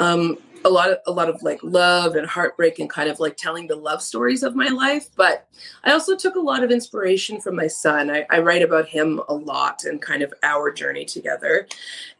um 0.00 0.38
a 0.64 0.68
lot 0.68 0.90
of 0.90 0.98
a 1.06 1.12
lot 1.12 1.28
of 1.28 1.42
like 1.42 1.58
love 1.62 2.16
and 2.16 2.26
heartbreak 2.26 2.78
and 2.78 2.90
kind 2.90 3.08
of 3.08 3.20
like 3.20 3.36
telling 3.36 3.66
the 3.66 3.76
love 3.76 4.02
stories 4.02 4.42
of 4.42 4.54
my 4.54 4.68
life. 4.68 5.08
But 5.16 5.48
I 5.84 5.92
also 5.92 6.16
took 6.16 6.34
a 6.34 6.40
lot 6.40 6.62
of 6.62 6.70
inspiration 6.70 7.40
from 7.40 7.56
my 7.56 7.66
son. 7.66 8.10
I, 8.10 8.26
I 8.30 8.40
write 8.40 8.62
about 8.62 8.86
him 8.86 9.20
a 9.28 9.34
lot 9.34 9.84
and 9.84 10.02
kind 10.02 10.22
of 10.22 10.34
our 10.42 10.70
journey 10.70 11.04
together. 11.04 11.66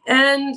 And 0.07 0.55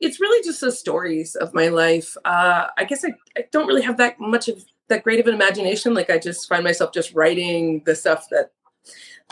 it's 0.00 0.20
really 0.20 0.44
just 0.44 0.60
the 0.60 0.72
stories 0.72 1.36
of 1.36 1.54
my 1.54 1.68
life. 1.68 2.16
Uh, 2.24 2.66
I 2.76 2.84
guess 2.84 3.04
I, 3.04 3.12
I 3.36 3.44
don't 3.52 3.68
really 3.68 3.82
have 3.82 3.98
that 3.98 4.18
much 4.18 4.48
of 4.48 4.64
that 4.88 5.04
great 5.04 5.20
of 5.20 5.28
an 5.28 5.34
imagination. 5.34 5.94
Like 5.94 6.10
I 6.10 6.18
just 6.18 6.48
find 6.48 6.64
myself 6.64 6.92
just 6.92 7.14
writing 7.14 7.82
the 7.86 7.94
stuff 7.94 8.26
that 8.30 8.50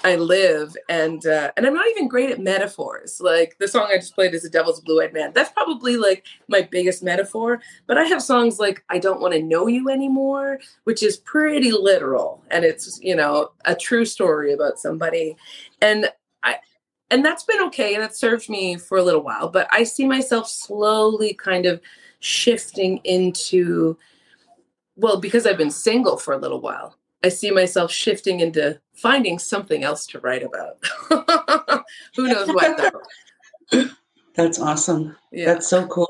I 0.05 0.17
live, 0.17 0.77
and 0.89 1.25
uh, 1.27 1.51
and 1.57 1.67
I'm 1.67 1.75
not 1.75 1.89
even 1.91 2.09
great 2.09 2.31
at 2.31 2.41
metaphors. 2.41 3.21
Like 3.21 3.57
the 3.59 3.69
song 3.69 3.89
I 3.91 3.97
just 3.97 4.15
played 4.15 4.35
is 4.35 4.43
"The 4.43 4.51
Devil's 4.51 4.81
Blue-Eyed 4.81 5.13
Man." 5.13 5.33
That's 5.35 5.53
probably 5.53 5.97
like 5.97 6.25
my 6.49 6.63
biggest 6.63 7.03
metaphor. 7.03 7.61
But 7.87 7.99
I 7.99 8.05
have 8.05 8.23
songs 8.23 8.59
like 8.59 8.85
"I 8.89 8.99
Don't 8.99 9.21
Want 9.21 9.35
to 9.35 9.43
Know 9.43 9.67
You 9.67 9.91
Anymore," 9.91 10.61
which 10.85 11.03
is 11.03 11.19
pretty 11.19 11.73
literal, 11.73 12.43
and 12.51 12.65
it's 12.65 12.99
you 13.03 13.15
know 13.15 13.51
a 13.65 13.75
true 13.75 14.05
story 14.05 14.53
about 14.53 14.79
somebody, 14.79 15.37
and 15.83 16.11
I 16.43 16.57
and 17.11 17.25
that's 17.25 17.45
been 17.45 17.63
okay, 17.65 17.95
and 17.95 18.03
that 18.03 18.17
served 18.17 18.49
me 18.49 18.77
for 18.77 18.99
a 18.99 19.03
little 19.03 19.23
while. 19.23 19.49
But 19.49 19.69
I 19.71 19.85
see 19.85 20.07
myself 20.07 20.49
slowly 20.49 21.35
kind 21.35 21.67
of 21.67 21.81
shifting 22.21 22.99
into 23.05 23.97
well 24.97 25.19
because 25.21 25.47
I've 25.47 25.59
been 25.59 25.71
single 25.71 26.17
for 26.17 26.33
a 26.33 26.39
little 26.39 26.61
while. 26.61 26.97
I 27.23 27.29
see 27.29 27.51
myself 27.51 27.93
shifting 27.93 28.41
into 28.41 28.81
finding 28.95 29.39
something 29.39 29.85
else 29.85 30.07
to 30.09 30.21
write 30.21 30.43
about. 30.43 30.79
Who 32.17 32.29
knows 32.29 32.49
what 32.49 32.93
though? 33.73 33.85
That's 34.35 34.59
awesome. 34.59 35.17
Yeah. 35.33 35.47
That's 35.47 35.69
so 35.69 35.87
cool. 35.87 36.09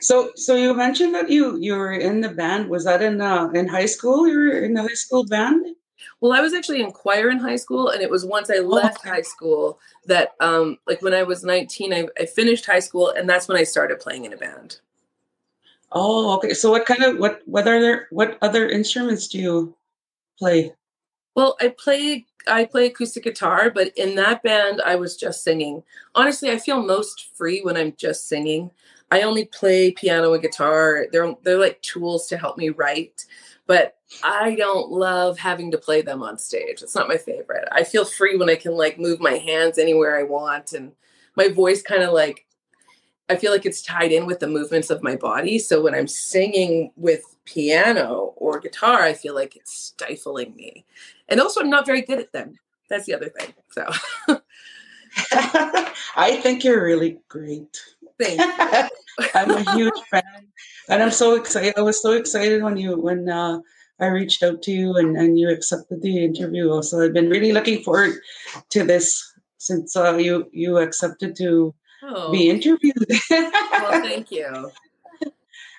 So, 0.00 0.30
so 0.34 0.54
you 0.54 0.74
mentioned 0.74 1.14
that 1.14 1.30
you 1.30 1.56
you 1.58 1.74
were 1.76 1.92
in 1.92 2.20
the 2.20 2.28
band. 2.28 2.68
Was 2.68 2.84
that 2.84 3.02
in 3.02 3.20
uh, 3.20 3.48
in 3.54 3.68
high 3.68 3.86
school? 3.86 4.26
You 4.26 4.36
were 4.36 4.64
in 4.64 4.74
the 4.74 4.82
high 4.82 4.94
school 4.94 5.24
band. 5.24 5.76
Well, 6.20 6.32
I 6.32 6.40
was 6.40 6.54
actually 6.54 6.82
in 6.82 6.92
choir 6.92 7.30
in 7.30 7.38
high 7.38 7.56
school, 7.56 7.90
and 7.90 8.02
it 8.02 8.10
was 8.10 8.24
once 8.24 8.50
I 8.50 8.58
left 8.58 9.00
okay. 9.00 9.08
high 9.08 9.22
school 9.22 9.78
that, 10.06 10.34
um, 10.40 10.78
like 10.86 11.02
when 11.02 11.14
I 11.14 11.22
was 11.22 11.44
19, 11.44 11.92
I, 11.92 12.08
I 12.18 12.26
finished 12.26 12.66
high 12.66 12.80
school, 12.80 13.10
and 13.10 13.28
that's 13.28 13.48
when 13.48 13.56
I 13.56 13.64
started 13.64 14.00
playing 14.00 14.24
in 14.24 14.32
a 14.32 14.36
band. 14.36 14.80
Oh, 15.92 16.34
okay. 16.36 16.54
So, 16.54 16.70
what 16.70 16.86
kind 16.86 17.02
of 17.02 17.18
what 17.18 17.42
what 17.46 17.68
are 17.68 17.80
there? 17.80 18.08
What 18.10 18.38
other 18.42 18.68
instruments 18.68 19.28
do 19.28 19.38
you 19.38 19.76
play? 20.38 20.72
Well, 21.34 21.56
I 21.60 21.68
play 21.68 22.26
I 22.48 22.64
play 22.64 22.86
acoustic 22.86 23.24
guitar, 23.24 23.70
but 23.70 23.96
in 23.96 24.14
that 24.16 24.42
band 24.42 24.80
I 24.84 24.96
was 24.96 25.16
just 25.16 25.44
singing. 25.44 25.82
Honestly, 26.14 26.50
I 26.50 26.58
feel 26.58 26.82
most 26.82 27.36
free 27.36 27.60
when 27.62 27.76
I'm 27.76 27.94
just 27.96 28.28
singing. 28.28 28.70
I 29.10 29.22
only 29.22 29.44
play 29.46 29.90
piano 29.92 30.32
and 30.32 30.42
guitar. 30.42 31.06
They're 31.12 31.34
they're 31.42 31.58
like 31.58 31.80
tools 31.82 32.26
to 32.28 32.38
help 32.38 32.56
me 32.56 32.70
write, 32.70 33.24
but 33.66 33.96
I 34.22 34.54
don't 34.56 34.90
love 34.90 35.38
having 35.38 35.70
to 35.72 35.78
play 35.78 36.02
them 36.02 36.22
on 36.22 36.38
stage. 36.38 36.82
It's 36.82 36.94
not 36.94 37.08
my 37.08 37.18
favorite. 37.18 37.68
I 37.72 37.84
feel 37.84 38.04
free 38.04 38.36
when 38.36 38.50
I 38.50 38.56
can 38.56 38.76
like 38.76 38.98
move 38.98 39.20
my 39.20 39.34
hands 39.34 39.78
anywhere 39.78 40.18
I 40.18 40.22
want 40.22 40.72
and 40.72 40.92
my 41.36 41.48
voice 41.48 41.82
kind 41.82 42.02
of 42.02 42.12
like 42.12 42.45
I 43.28 43.36
feel 43.36 43.50
like 43.52 43.66
it's 43.66 43.82
tied 43.82 44.12
in 44.12 44.26
with 44.26 44.40
the 44.40 44.46
movements 44.46 44.90
of 44.90 45.02
my 45.02 45.16
body. 45.16 45.58
So 45.58 45.82
when 45.82 45.94
I'm 45.94 46.06
singing 46.06 46.92
with 46.96 47.22
piano 47.44 48.34
or 48.36 48.60
guitar, 48.60 49.02
I 49.02 49.14
feel 49.14 49.34
like 49.34 49.56
it's 49.56 49.76
stifling 49.76 50.54
me. 50.54 50.84
And 51.28 51.40
also, 51.40 51.60
I'm 51.60 51.70
not 51.70 51.86
very 51.86 52.02
good 52.02 52.20
at 52.20 52.32
them. 52.32 52.58
That's 52.88 53.06
the 53.06 53.14
other 53.14 53.28
thing. 53.28 53.52
So 53.72 53.88
I 56.16 56.36
think 56.42 56.62
you're 56.62 56.84
really 56.84 57.18
great. 57.28 57.80
thank 58.20 58.38
you. 58.38 58.88
I'm 59.34 59.50
a 59.50 59.72
huge 59.72 59.98
fan, 60.10 60.22
and 60.88 61.02
I'm 61.02 61.10
so 61.10 61.34
excited. 61.34 61.74
I 61.76 61.80
was 61.80 62.00
so 62.02 62.12
excited 62.12 62.62
when 62.62 62.76
you 62.76 63.00
when 63.00 63.28
uh, 63.28 63.58
I 63.98 64.06
reached 64.06 64.42
out 64.42 64.62
to 64.62 64.72
you 64.72 64.94
and, 64.96 65.16
and 65.16 65.38
you 65.38 65.48
accepted 65.50 66.02
the 66.02 66.24
interview. 66.24 66.70
Also, 66.70 67.02
I've 67.02 67.14
been 67.14 67.30
really 67.30 67.52
looking 67.52 67.82
forward 67.82 68.14
to 68.70 68.84
this 68.84 69.22
since 69.58 69.96
uh, 69.96 70.16
you 70.16 70.48
you 70.52 70.78
accepted 70.78 71.34
to 71.36 71.74
Oh, 72.02 72.32
be 72.32 72.50
interviewed. 72.50 73.06
well, 73.30 73.40
thank 74.02 74.30
you. 74.30 74.70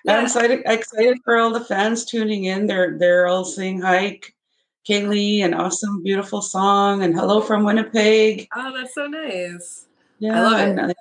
I'm 0.08 0.24
excited 0.24 0.62
excited 0.66 1.18
for 1.26 1.38
all 1.38 1.52
the 1.52 1.64
fans 1.64 2.06
tuning 2.06 2.46
in. 2.46 2.68
They're 2.68 2.98
they're 2.98 3.28
all 3.28 3.44
saying 3.44 3.82
hi, 3.82 4.22
Celeigh, 4.86 5.44
an 5.44 5.54
awesome, 5.54 6.02
beautiful 6.02 6.42
song, 6.42 7.04
and 7.04 7.14
hello 7.14 7.42
from 7.42 7.66
Winnipeg. 7.66 8.48
Oh, 8.56 8.74
that's 8.76 8.96
so 8.96 9.08
nice. 9.08 9.86
Yeah, 10.20 10.42
love 10.42 10.60
it. 10.60 10.70
and, 10.70 10.80
uh, 10.80 10.94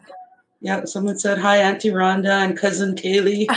yeah. 0.61 0.85
Someone 0.85 1.19
said 1.19 1.39
hi, 1.39 1.59
Auntie 1.59 1.91
Rhonda 1.91 2.45
and 2.45 2.59
cousin 2.59 2.97
Celeigh. 2.97 3.47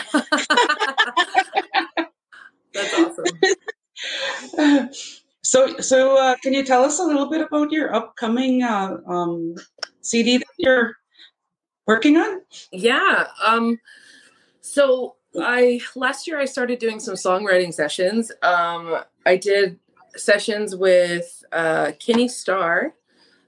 That's 2.73 2.93
awesome. 2.93 3.25
so, 5.41 5.77
so 5.77 6.17
uh, 6.17 6.35
can 6.43 6.53
you 6.53 6.63
tell 6.63 6.83
us 6.83 6.99
a 6.99 7.03
little 7.03 7.29
bit 7.29 7.41
about 7.41 7.71
your 7.71 7.93
upcoming 7.93 8.63
uh, 8.63 8.97
um, 9.07 9.55
CD 10.01 10.37
that 10.37 10.45
you're 10.57 10.95
working 11.89 12.17
on? 12.17 12.41
Yeah. 12.71 13.27
Um, 13.43 13.79
so 14.61 15.15
I 15.41 15.81
last 15.95 16.27
year 16.27 16.39
I 16.39 16.45
started 16.45 16.77
doing 16.79 16.99
some 16.99 17.15
songwriting 17.15 17.73
sessions. 17.73 18.31
Um, 18.43 19.01
I 19.25 19.37
did 19.37 19.79
sessions 20.15 20.75
with 20.75 21.43
uh, 21.51 21.91
Kenny 21.99 22.27
Starr, 22.27 22.93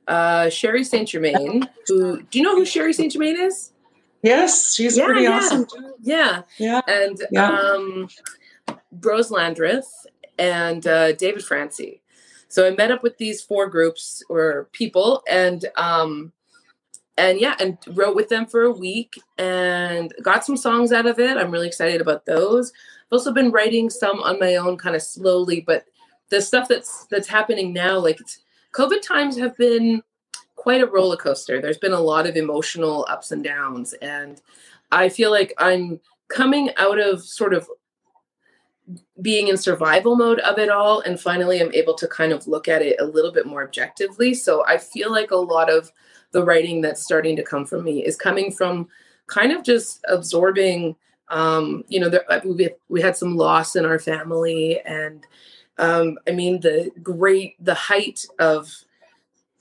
uh, 0.07 0.49
Sherry 0.49 0.83
Saint 0.83 1.07
Germain. 1.09 1.69
Who 1.87 2.23
do 2.23 2.39
you 2.39 2.43
know 2.43 2.55
who 2.55 2.65
Sherry 2.65 2.93
Saint 2.93 3.11
Germain 3.13 3.39
is? 3.39 3.71
Yes, 4.23 4.73
she's 4.75 4.97
Yeah, 4.97 5.05
pretty 5.05 5.21
yeah. 5.23 5.37
awesome. 5.37 5.65
Too. 5.65 5.93
Yeah, 6.01 6.41
Yeah. 6.57 6.81
and 6.87 7.21
Yeah. 7.31 7.47
um, 7.51 8.07
Rose 9.01 9.29
Landreth 9.31 9.85
and 10.39 10.85
uh, 10.87 11.11
David 11.13 11.43
Francey. 11.43 12.01
so 12.47 12.67
I 12.67 12.71
met 12.71 12.91
up 12.91 13.01
with 13.03 13.17
these 13.17 13.41
four 13.41 13.67
groups 13.67 14.23
or 14.29 14.67
people 14.73 15.23
and 15.29 15.65
um 15.77 16.31
and 17.21 17.39
yeah, 17.39 17.55
and 17.59 17.77
wrote 17.89 18.15
with 18.15 18.29
them 18.29 18.47
for 18.47 18.63
a 18.63 18.71
week 18.71 19.21
and 19.37 20.11
got 20.23 20.43
some 20.43 20.57
songs 20.57 20.91
out 20.91 21.05
of 21.05 21.19
it. 21.19 21.37
I'm 21.37 21.51
really 21.51 21.67
excited 21.67 22.01
about 22.01 22.25
those. 22.25 22.71
I've 22.71 23.13
also 23.13 23.31
been 23.31 23.51
writing 23.51 23.89
some 23.91 24.19
on 24.21 24.39
my 24.39 24.55
own 24.55 24.75
kind 24.77 24.95
of 24.95 25.03
slowly, 25.03 25.61
but 25.61 25.85
the 26.29 26.41
stuff 26.41 26.67
that's 26.67 27.05
that's 27.11 27.27
happening 27.27 27.73
now, 27.73 27.99
like 27.99 28.19
COVID 28.73 29.01
times 29.01 29.37
have 29.37 29.55
been 29.55 30.01
quite 30.55 30.81
a 30.81 30.87
roller 30.87 31.17
coaster. 31.17 31.61
There's 31.61 31.77
been 31.77 31.93
a 31.93 31.99
lot 31.99 32.25
of 32.25 32.35
emotional 32.35 33.05
ups 33.07 33.31
and 33.31 33.43
downs 33.43 33.93
and 34.01 34.41
I 34.91 35.09
feel 35.09 35.31
like 35.31 35.53
I'm 35.57 35.99
coming 36.27 36.71
out 36.77 36.99
of 36.99 37.23
sort 37.23 37.53
of 37.53 37.67
being 39.21 39.47
in 39.47 39.57
survival 39.57 40.15
mode 40.15 40.39
of 40.39 40.57
it 40.57 40.69
all 40.69 40.99
and 41.01 41.19
finally 41.19 41.61
i'm 41.61 41.73
able 41.73 41.93
to 41.93 42.07
kind 42.07 42.33
of 42.33 42.45
look 42.45 42.67
at 42.67 42.81
it 42.81 42.99
a 42.99 43.05
little 43.05 43.31
bit 43.31 43.45
more 43.45 43.63
objectively 43.63 44.33
so 44.33 44.65
i 44.65 44.77
feel 44.77 45.09
like 45.11 45.31
a 45.31 45.35
lot 45.35 45.71
of 45.71 45.91
the 46.31 46.43
writing 46.43 46.81
that's 46.81 47.03
starting 47.03 47.35
to 47.35 47.43
come 47.43 47.65
from 47.65 47.83
me 47.83 48.05
is 48.05 48.15
coming 48.15 48.51
from 48.51 48.87
kind 49.27 49.51
of 49.51 49.63
just 49.63 50.03
absorbing 50.07 50.95
um, 51.29 51.83
you 51.87 51.99
know 51.99 52.09
there, 52.09 52.25
we, 52.43 52.69
we 52.89 53.01
had 53.01 53.15
some 53.15 53.37
loss 53.37 53.75
in 53.75 53.85
our 53.85 53.99
family 53.99 54.79
and 54.81 55.25
um, 55.77 56.17
i 56.27 56.31
mean 56.31 56.59
the 56.59 56.91
great 57.01 57.55
the 57.63 57.73
height 57.73 58.25
of 58.39 58.69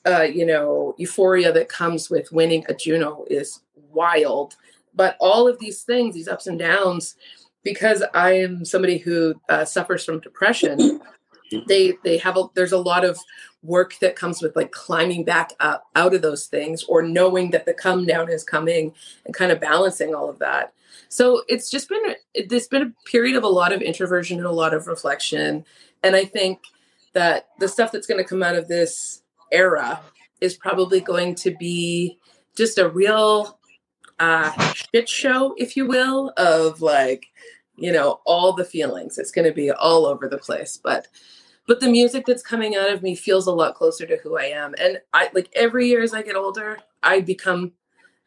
uh, 0.06 0.22
you 0.22 0.46
know 0.46 0.94
euphoria 0.98 1.52
that 1.52 1.68
comes 1.68 2.10
with 2.10 2.32
winning 2.32 2.64
a 2.68 2.74
juno 2.74 3.24
is 3.28 3.60
wild. 3.92 4.56
But 4.94 5.16
all 5.20 5.46
of 5.46 5.58
these 5.58 5.82
things 5.82 6.14
these 6.14 6.28
ups 6.28 6.46
and 6.46 6.58
downs 6.58 7.16
because 7.62 8.02
I 8.14 8.32
am 8.32 8.64
somebody 8.64 8.98
who 8.98 9.34
uh, 9.48 9.64
suffers 9.64 10.04
from 10.04 10.20
depression, 10.20 11.00
they 11.68 11.94
they 12.04 12.16
have 12.18 12.36
a 12.36 12.44
there's 12.54 12.72
a 12.72 12.78
lot 12.78 13.04
of 13.04 13.18
work 13.62 13.98
that 14.00 14.16
comes 14.16 14.40
with 14.40 14.56
like 14.56 14.72
climbing 14.72 15.24
back 15.24 15.52
up 15.60 15.84
out 15.94 16.14
of 16.14 16.22
those 16.22 16.46
things 16.46 16.82
or 16.84 17.02
knowing 17.02 17.50
that 17.50 17.66
the 17.66 17.74
come 17.74 18.06
down 18.06 18.30
is 18.30 18.42
coming 18.42 18.94
and 19.26 19.34
kind 19.34 19.52
of 19.52 19.60
balancing 19.60 20.14
all 20.14 20.30
of 20.30 20.38
that. 20.38 20.72
So 21.08 21.42
it's 21.48 21.70
just 21.70 21.88
been 21.88 22.14
it's 22.34 22.68
been 22.68 22.82
a 22.82 23.08
period 23.08 23.36
of 23.36 23.44
a 23.44 23.48
lot 23.48 23.72
of 23.72 23.82
introversion 23.82 24.38
and 24.38 24.46
a 24.46 24.52
lot 24.52 24.74
of 24.74 24.86
reflection, 24.86 25.64
and 26.02 26.16
I 26.16 26.24
think 26.24 26.60
that 27.12 27.48
the 27.58 27.68
stuff 27.68 27.92
that's 27.92 28.06
going 28.06 28.22
to 28.22 28.28
come 28.28 28.42
out 28.42 28.56
of 28.56 28.68
this 28.68 29.22
era 29.50 30.00
is 30.40 30.54
probably 30.56 31.00
going 31.00 31.34
to 31.34 31.54
be 31.56 32.18
just 32.56 32.78
a 32.78 32.88
real 32.88 33.58
uh, 34.18 34.52
shit 34.74 35.08
show, 35.08 35.54
if 35.58 35.76
you 35.76 35.86
will, 35.86 36.32
of 36.36 36.80
like, 36.80 37.26
you 37.76 37.92
know, 37.92 38.20
all 38.24 38.52
the 38.52 38.64
feelings. 38.64 39.18
It's 39.18 39.32
going 39.32 39.46
to 39.46 39.54
be 39.54 39.70
all 39.70 40.06
over 40.06 40.28
the 40.28 40.38
place, 40.38 40.78
but 40.82 41.08
but 41.70 41.78
the 41.78 41.88
music 41.88 42.26
that's 42.26 42.42
coming 42.42 42.74
out 42.74 42.90
of 42.90 43.00
me 43.00 43.14
feels 43.14 43.46
a 43.46 43.52
lot 43.52 43.76
closer 43.76 44.04
to 44.04 44.16
who 44.16 44.36
I 44.36 44.46
am. 44.46 44.74
And 44.76 44.98
I 45.14 45.30
like 45.32 45.48
every 45.54 45.86
year 45.86 46.02
as 46.02 46.12
I 46.12 46.20
get 46.20 46.34
older, 46.34 46.80
I 47.00 47.20
become 47.20 47.70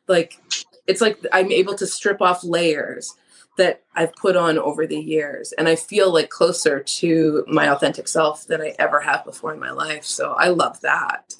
like 0.07 0.39
it's 0.87 1.01
like 1.01 1.19
I'm 1.33 1.51
able 1.51 1.75
to 1.75 1.85
strip 1.85 2.21
off 2.21 2.45
layers 2.45 3.17
that 3.57 3.83
I've 3.95 4.15
put 4.15 4.37
on 4.37 4.57
over 4.57 4.87
the 4.87 4.97
years. 4.97 5.51
And 5.57 5.67
I 5.67 5.75
feel 5.75 6.13
like 6.13 6.29
closer 6.29 6.79
to 6.79 7.43
my 7.49 7.67
authentic 7.67 8.07
self 8.07 8.47
than 8.47 8.61
I 8.61 8.75
ever 8.79 9.01
have 9.01 9.25
before 9.25 9.53
in 9.53 9.59
my 9.59 9.71
life. 9.71 10.05
So 10.05 10.31
I 10.35 10.47
love 10.47 10.79
that. 10.79 11.35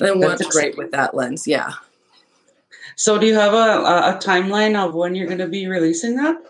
And 0.00 0.08
I 0.08 0.12
want 0.14 0.40
to 0.40 0.58
write 0.58 0.76
with 0.76 0.90
that 0.90 1.14
lens. 1.14 1.46
Yeah. 1.46 1.70
So, 2.96 3.16
do 3.16 3.26
you 3.26 3.34
have 3.34 3.54
a, 3.54 4.16
a 4.16 4.20
timeline 4.20 4.76
of 4.76 4.94
when 4.94 5.14
you're 5.14 5.28
going 5.28 5.38
to 5.38 5.46
be 5.46 5.68
releasing 5.68 6.16
that? 6.16 6.49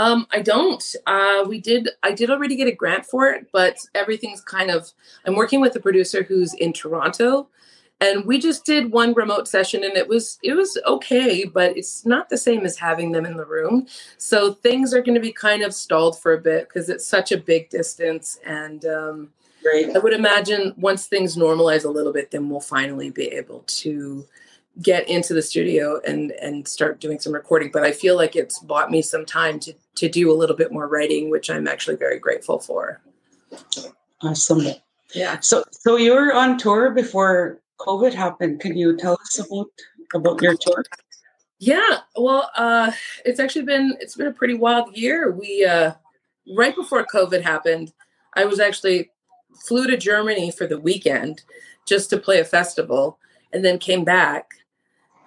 Um, 0.00 0.26
I 0.30 0.40
don't. 0.40 0.82
Uh, 1.06 1.44
we 1.46 1.60
did. 1.60 1.90
I 2.02 2.12
did 2.12 2.30
already 2.30 2.56
get 2.56 2.66
a 2.66 2.72
grant 2.72 3.04
for 3.04 3.28
it, 3.28 3.48
but 3.52 3.76
everything's 3.94 4.40
kind 4.40 4.70
of. 4.70 4.90
I'm 5.26 5.36
working 5.36 5.60
with 5.60 5.76
a 5.76 5.80
producer 5.80 6.22
who's 6.22 6.54
in 6.54 6.72
Toronto, 6.72 7.48
and 8.00 8.24
we 8.24 8.38
just 8.38 8.64
did 8.64 8.92
one 8.92 9.12
remote 9.12 9.46
session, 9.46 9.84
and 9.84 9.98
it 9.98 10.08
was 10.08 10.38
it 10.42 10.54
was 10.54 10.78
okay, 10.86 11.44
but 11.44 11.76
it's 11.76 12.06
not 12.06 12.30
the 12.30 12.38
same 12.38 12.64
as 12.64 12.78
having 12.78 13.12
them 13.12 13.26
in 13.26 13.36
the 13.36 13.44
room. 13.44 13.86
So 14.16 14.54
things 14.54 14.94
are 14.94 15.02
going 15.02 15.16
to 15.16 15.20
be 15.20 15.32
kind 15.32 15.62
of 15.62 15.74
stalled 15.74 16.18
for 16.18 16.32
a 16.32 16.40
bit 16.40 16.68
because 16.68 16.88
it's 16.88 17.06
such 17.06 17.30
a 17.30 17.36
big 17.36 17.68
distance, 17.68 18.38
and 18.42 18.86
um, 18.86 19.28
Great. 19.62 19.94
I 19.94 19.98
would 19.98 20.14
imagine 20.14 20.72
once 20.78 21.08
things 21.08 21.36
normalize 21.36 21.84
a 21.84 21.90
little 21.90 22.14
bit, 22.14 22.30
then 22.30 22.48
we'll 22.48 22.60
finally 22.60 23.10
be 23.10 23.26
able 23.26 23.64
to 23.66 24.26
get 24.82 25.08
into 25.08 25.34
the 25.34 25.42
studio 25.42 26.00
and 26.06 26.32
and 26.32 26.66
start 26.66 27.00
doing 27.00 27.18
some 27.18 27.32
recording 27.32 27.70
but 27.72 27.82
i 27.82 27.92
feel 27.92 28.16
like 28.16 28.34
it's 28.34 28.58
bought 28.60 28.90
me 28.90 29.02
some 29.02 29.26
time 29.26 29.58
to 29.60 29.74
to 29.94 30.08
do 30.08 30.30
a 30.30 30.34
little 30.34 30.56
bit 30.56 30.72
more 30.72 30.88
writing 30.88 31.30
which 31.30 31.50
i'm 31.50 31.68
actually 31.68 31.96
very 31.96 32.18
grateful 32.18 32.58
for. 32.58 33.00
Awesome. 34.22 34.66
Yeah. 35.14 35.40
So 35.40 35.64
so 35.70 35.96
you 35.96 36.14
were 36.14 36.32
on 36.32 36.58
tour 36.58 36.90
before 36.90 37.60
covid 37.80 38.14
happened. 38.14 38.60
Can 38.60 38.76
you 38.76 38.96
tell 38.96 39.14
us 39.14 39.38
about 39.38 39.66
about 40.14 40.42
your 40.42 40.56
tour? 40.56 40.84
Yeah 41.58 41.98
well 42.16 42.50
uh 42.56 42.92
it's 43.24 43.40
actually 43.40 43.64
been 43.64 43.96
it's 44.00 44.16
been 44.16 44.26
a 44.26 44.32
pretty 44.32 44.54
wild 44.54 44.96
year. 44.96 45.32
We 45.32 45.64
uh 45.64 45.92
right 46.56 46.74
before 46.74 47.06
covid 47.06 47.42
happened 47.42 47.92
i 48.34 48.44
was 48.44 48.58
actually 48.58 49.10
flew 49.66 49.86
to 49.86 49.96
germany 49.96 50.50
for 50.50 50.66
the 50.66 50.80
weekend 50.80 51.42
just 51.86 52.10
to 52.10 52.16
play 52.16 52.40
a 52.40 52.44
festival 52.44 53.18
and 53.52 53.64
then 53.64 53.78
came 53.78 54.04
back 54.04 54.48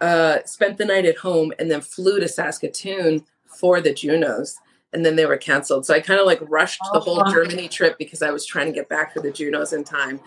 uh, 0.04 0.44
spent 0.46 0.78
the 0.78 0.86
night 0.86 1.06
at 1.06 1.18
home, 1.18 1.54
and 1.58 1.72
then 1.72 1.80
flew 1.80 2.20
to 2.20 2.28
Saskatoon 2.28 3.24
for 3.46 3.80
the 3.80 3.94
Junos. 3.94 4.58
And 4.92 5.06
then 5.06 5.16
they 5.16 5.26
were 5.26 5.38
canceled. 5.38 5.86
So 5.86 5.94
I 5.94 6.02
kind 6.02 6.20
of 6.20 6.26
like 6.26 6.42
rushed 6.42 6.82
the 6.92 7.00
whole 7.00 7.24
Germany 7.32 7.68
trip 7.68 7.98
because 7.98 8.22
I 8.22 8.32
was 8.32 8.46
trying 8.46 8.68
to 8.68 8.74
get 8.74 8.90
back 8.90 9.14
for 9.14 9.22
the 9.22 9.32
Junos 9.32 9.74
in 9.74 9.84
time, 9.84 10.20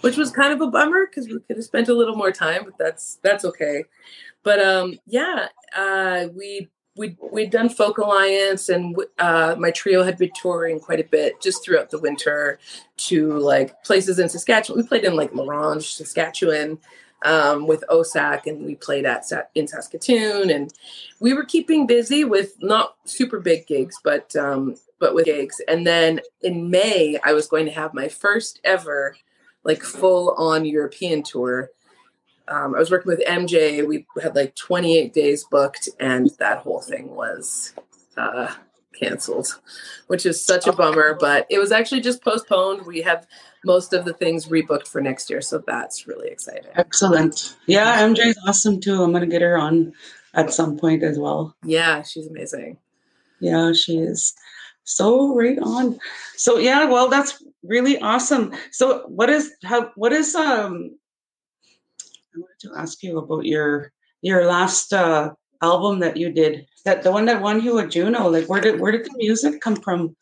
which 0.00 0.16
was 0.16 0.32
kind 0.32 0.52
of 0.52 0.60
a 0.60 0.66
bummer 0.66 1.06
because 1.06 1.28
we 1.28 1.38
could 1.40 1.56
have 1.56 1.64
spent 1.64 1.88
a 1.88 1.94
little 1.94 2.16
more 2.16 2.32
time, 2.32 2.62
but 2.64 2.78
that's 2.78 3.18
that's 3.22 3.44
okay. 3.44 3.84
But 4.42 4.60
um, 4.60 4.98
yeah, 5.06 5.48
uh, 5.76 6.28
we 6.34 6.68
we 6.96 7.16
we'd 7.32 7.50
done 7.50 7.68
Folk 7.68 7.98
Alliance, 7.98 8.68
and 8.68 8.96
uh, 9.18 9.54
my 9.56 9.70
trio 9.70 10.02
had 10.02 10.18
been 10.18 10.32
touring 10.34 10.80
quite 10.80 11.00
a 11.00 11.04
bit 11.04 11.40
just 11.40 11.64
throughout 11.64 11.90
the 11.90 12.00
winter 12.00 12.58
to 13.08 13.38
like 13.38 13.84
places 13.84 14.18
in 14.18 14.28
Saskatchewan. 14.28 14.82
We 14.82 14.88
played 14.88 15.04
in 15.04 15.14
like 15.14 15.34
La 15.34 15.44
Ronge, 15.44 15.86
Saskatchewan, 15.86 16.78
um, 17.24 17.66
with 17.66 17.84
OSAC, 17.90 18.46
and 18.46 18.64
we 18.64 18.74
played 18.74 19.04
at 19.04 19.24
in 19.54 19.66
Saskatoon, 19.66 20.50
and 20.50 20.72
we 21.20 21.34
were 21.34 21.44
keeping 21.44 21.86
busy 21.86 22.24
with 22.24 22.54
not 22.60 22.96
super 23.04 23.40
big 23.40 23.66
gigs, 23.66 23.96
but 24.02 24.34
um, 24.36 24.76
but 24.98 25.14
with 25.14 25.24
gigs. 25.26 25.60
And 25.68 25.86
then 25.86 26.20
in 26.42 26.70
May, 26.70 27.18
I 27.24 27.32
was 27.32 27.48
going 27.48 27.66
to 27.66 27.72
have 27.72 27.94
my 27.94 28.08
first 28.08 28.60
ever 28.64 29.16
like 29.64 29.82
full 29.82 30.34
on 30.34 30.64
European 30.64 31.22
tour. 31.22 31.70
Um, 32.48 32.74
I 32.74 32.78
was 32.78 32.90
working 32.90 33.10
with 33.10 33.26
MJ. 33.26 33.86
We 33.86 34.06
had 34.22 34.34
like 34.34 34.54
28 34.54 35.12
days 35.12 35.44
booked, 35.50 35.88
and 36.00 36.30
that 36.38 36.58
whole 36.58 36.80
thing 36.80 37.14
was 37.14 37.74
uh, 38.16 38.54
canceled, 38.98 39.60
which 40.06 40.24
is 40.24 40.42
such 40.42 40.66
a 40.66 40.72
bummer. 40.72 41.14
But 41.18 41.46
it 41.50 41.58
was 41.58 41.72
actually 41.72 42.00
just 42.00 42.22
postponed. 42.22 42.86
We 42.86 43.02
have 43.02 43.26
most 43.68 43.92
of 43.92 44.04
the 44.06 44.14
things 44.14 44.46
rebooked 44.46 44.88
for 44.88 45.00
next 45.00 45.28
year. 45.30 45.42
So 45.42 45.62
that's 45.66 46.08
really 46.08 46.28
exciting. 46.28 46.72
Excellent. 46.74 47.54
Yeah, 47.66 48.02
MJ 48.02 48.26
is 48.26 48.38
awesome 48.46 48.80
too. 48.80 49.02
I'm 49.02 49.12
going 49.12 49.20
to 49.20 49.30
get 49.30 49.42
her 49.42 49.58
on 49.58 49.92
at 50.34 50.52
some 50.52 50.78
point 50.78 51.02
as 51.04 51.18
well. 51.18 51.54
Yeah, 51.62 52.02
she's 52.02 52.26
amazing. 52.26 52.78
Yeah, 53.40 53.72
she 53.72 53.98
is. 53.98 54.34
So 54.84 55.34
right 55.36 55.58
on. 55.58 56.00
So 56.36 56.58
yeah, 56.58 56.86
well, 56.86 57.08
that's 57.08 57.44
really 57.62 57.98
awesome. 58.00 58.54
So 58.72 59.06
what 59.06 59.28
is 59.28 59.52
how 59.62 59.92
what 59.96 60.12
is 60.12 60.34
um 60.34 60.96
I 62.34 62.40
wanted 62.40 62.60
to 62.60 62.72
ask 62.74 63.02
you 63.02 63.18
about 63.18 63.44
your 63.44 63.92
your 64.22 64.46
last 64.46 64.92
uh 64.92 65.34
album 65.60 66.00
that 66.00 66.16
you 66.16 66.32
did. 66.32 66.66
That 66.86 67.02
the 67.02 67.12
one 67.12 67.26
that 67.26 67.42
won 67.42 67.60
you 67.60 67.78
a 67.78 67.86
Juno. 67.86 68.28
Like 68.30 68.48
where 68.48 68.62
did 68.62 68.80
where 68.80 68.92
did 68.92 69.04
the 69.04 69.14
music 69.18 69.60
come 69.60 69.76
from? 69.76 70.16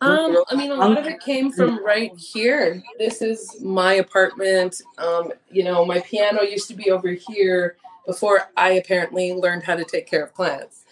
Um, 0.00 0.44
I 0.48 0.54
mean, 0.54 0.70
a 0.70 0.76
lot 0.76 0.96
of 0.96 1.06
it 1.06 1.20
came 1.20 1.50
from 1.50 1.84
right 1.84 2.12
here. 2.16 2.82
This 2.98 3.20
is 3.20 3.60
my 3.60 3.94
apartment. 3.94 4.80
Um, 4.98 5.32
you 5.50 5.64
know, 5.64 5.84
my 5.84 6.00
piano 6.00 6.42
used 6.42 6.68
to 6.68 6.74
be 6.74 6.90
over 6.90 7.08
here 7.08 7.76
before 8.06 8.50
I 8.56 8.72
apparently 8.72 9.32
learned 9.32 9.64
how 9.64 9.74
to 9.74 9.84
take 9.84 10.06
care 10.06 10.24
of 10.24 10.34
plants. 10.34 10.84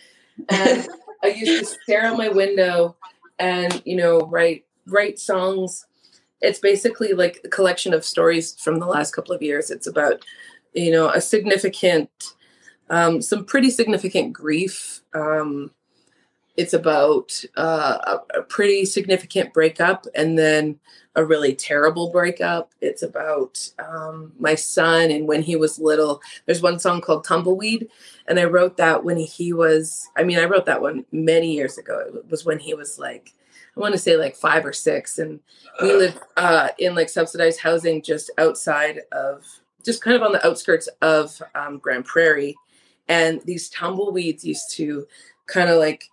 And 0.49 0.89
I 1.23 1.29
used 1.29 1.61
to 1.61 1.81
stare 1.83 2.07
out 2.07 2.19
my 2.19 2.29
window 2.29 2.97
and, 3.39 3.81
you 3.85 3.97
know, 3.97 4.21
write 4.21 4.65
write 4.87 5.19
songs. 5.19 5.87
It's 6.41 6.59
basically 6.59 7.13
like 7.13 7.41
a 7.45 7.49
collection 7.49 7.95
of 7.95 8.05
stories 8.05 8.61
from 8.61 8.81
the 8.81 8.87
last 8.87 9.15
couple 9.15 9.35
of 9.35 9.43
years. 9.43 9.71
It's 9.71 9.87
about, 9.87 10.25
you 10.75 10.91
know, 10.91 11.09
a 11.09 11.21
significant, 11.21 12.11
um, 12.91 13.23
some 13.23 13.45
pretty 13.45 13.71
significant 13.71 14.33
grief. 14.33 15.01
Um, 15.15 15.71
it's 16.57 16.73
about 16.73 17.45
uh, 17.57 17.99
a, 18.35 18.39
a, 18.39 18.43
pretty 18.43 18.85
significant 18.85 19.53
breakup 19.53 20.07
and 20.15 20.39
then 20.39 20.79
a 21.15 21.25
really 21.25 21.55
terrible 21.55 22.11
breakup. 22.11 22.73
It's 22.81 23.03
about 23.03 23.71
um, 23.79 24.33
my 24.39 24.55
son 24.55 25.11
and 25.11 25.29
when 25.29 25.43
he 25.43 25.57
was 25.57 25.79
little. 25.79 26.23
There's 26.45 26.63
one 26.63 26.79
song 26.79 27.01
called 27.01 27.25
Tumbleweed, 27.25 27.89
and 28.27 28.39
I 28.39 28.45
wrote 28.45 28.77
that 28.77 29.05
when 29.05 29.19
he 29.19 29.53
was, 29.53 30.09
I 30.17 30.25
mean, 30.25 30.39
I 30.39 30.45
wrote 30.45 30.67
that 30.67 30.83
one 30.83 31.05
many 31.13 31.53
years 31.53 31.79
ago. 31.79 32.05
It 32.15 32.31
was 32.31 32.45
when 32.45 32.59
he 32.59 32.75
was 32.75 32.99
like, 32.99 33.33
I 33.77 33.81
want 33.81 33.93
to 33.93 33.99
say 33.99 34.17
like 34.17 34.37
five 34.37 34.65
or 34.65 34.73
six, 34.73 35.19
and 35.19 35.41
we 35.83 35.93
lived 35.93 36.19
uh, 36.37 36.69
in 36.79 36.95
like 36.95 37.11
subsidized 37.11 37.61
housing 37.61 38.03
just 38.03 38.31
outside 38.39 39.01
of, 39.13 39.45
just 39.85 40.03
kind 40.03 40.17
of 40.17 40.23
on 40.23 40.33
the 40.33 40.47
outskirts 40.47 40.89
of 41.03 41.41
um, 41.55 41.79
Grande 41.79 42.05
Prairie, 42.05 42.57
and 43.09 43.43
these 43.43 43.69
tumbleweeds 43.69 44.45
used 44.45 44.71
to 44.77 45.07
kind 45.47 45.71
of 45.71 45.79
like 45.79 46.05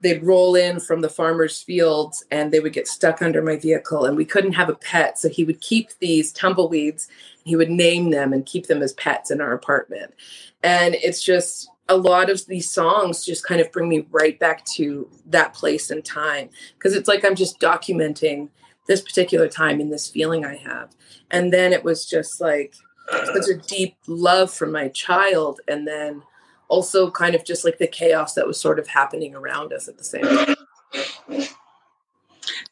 they'd 0.00 0.24
roll 0.24 0.54
in 0.54 0.80
from 0.80 1.02
the 1.02 1.08
farmer's 1.08 1.62
fields 1.62 2.24
and 2.30 2.50
they 2.50 2.60
would 2.60 2.72
get 2.72 2.88
stuck 2.88 3.20
under 3.20 3.42
my 3.42 3.56
vehicle 3.56 4.06
and 4.06 4.16
we 4.16 4.24
couldn't 4.24 4.52
have 4.52 4.68
a 4.68 4.74
pet. 4.74 5.18
So 5.18 5.28
he 5.28 5.44
would 5.44 5.60
keep 5.60 5.90
these 6.00 6.32
tumbleweeds 6.32 7.08
he 7.44 7.56
would 7.56 7.70
name 7.70 8.10
them 8.10 8.32
and 8.32 8.46
keep 8.46 8.66
them 8.66 8.82
as 8.82 8.92
pets 8.94 9.30
in 9.30 9.40
our 9.40 9.52
apartment. 9.52 10.14
And 10.62 10.94
it's 10.94 11.22
just 11.22 11.68
a 11.88 11.96
lot 11.96 12.30
of 12.30 12.46
these 12.46 12.70
songs 12.70 13.24
just 13.24 13.44
kind 13.44 13.60
of 13.60 13.72
bring 13.72 13.88
me 13.88 14.06
right 14.10 14.38
back 14.38 14.64
to 14.76 15.08
that 15.26 15.54
place 15.54 15.90
and 15.90 16.04
time. 16.04 16.50
Because 16.74 16.94
it's 16.94 17.08
like 17.08 17.24
i'm 17.24 17.34
just 17.34 17.60
documenting 17.60 18.48
this 18.86 19.00
particular 19.00 19.48
time 19.48 19.80
and 19.80 19.92
this 19.92 20.08
feeling 20.08 20.44
i 20.44 20.56
have. 20.56 20.90
And 21.30 21.52
then 21.52 21.72
it 21.72 21.84
was 21.84 22.06
just 22.06 22.40
like 22.40 22.74
such 23.08 23.48
a 23.48 23.58
deep 23.58 23.96
love 24.06 24.52
for 24.52 24.66
my 24.66 24.88
child 24.88 25.60
and 25.66 25.86
then 25.86 26.22
also 26.70 27.10
kind 27.10 27.34
of 27.34 27.44
just 27.44 27.64
like 27.64 27.78
the 27.78 27.86
chaos 27.86 28.34
that 28.34 28.46
was 28.46 28.58
sort 28.58 28.78
of 28.78 28.86
happening 28.86 29.34
around 29.34 29.72
us 29.72 29.88
at 29.88 29.98
the 29.98 30.04
same 30.04 30.22
time. 30.22 30.56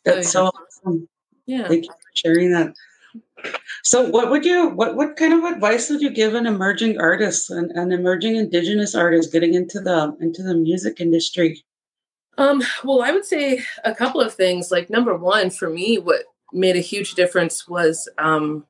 That's 0.04 0.30
so 0.30 0.46
awesome. 0.46 1.08
Yeah. 1.46 1.68
Thank 1.68 1.84
you 1.84 1.90
for 1.90 2.10
sharing 2.14 2.52
that. 2.52 2.74
So 3.82 4.08
what 4.08 4.30
would 4.30 4.44
you 4.44 4.68
what 4.68 4.96
what 4.96 5.16
kind 5.16 5.32
of 5.32 5.44
advice 5.44 5.90
would 5.90 6.00
you 6.00 6.10
give 6.10 6.34
an 6.34 6.46
emerging 6.46 7.00
artist 7.00 7.50
and 7.50 7.70
an 7.72 7.92
emerging 7.92 8.36
indigenous 8.36 8.94
artist 8.94 9.32
getting 9.32 9.54
into 9.54 9.80
the 9.80 10.16
into 10.20 10.42
the 10.42 10.54
music 10.54 11.00
industry? 11.00 11.62
Um, 12.36 12.62
well, 12.84 13.02
I 13.02 13.10
would 13.10 13.24
say 13.24 13.64
a 13.84 13.94
couple 13.94 14.20
of 14.20 14.32
things. 14.32 14.70
Like 14.70 14.90
number 14.90 15.16
one, 15.16 15.50
for 15.50 15.68
me, 15.68 15.98
what 15.98 16.24
made 16.52 16.76
a 16.76 16.80
huge 16.80 17.14
difference 17.14 17.68
was 17.68 18.08
um, 18.18 18.66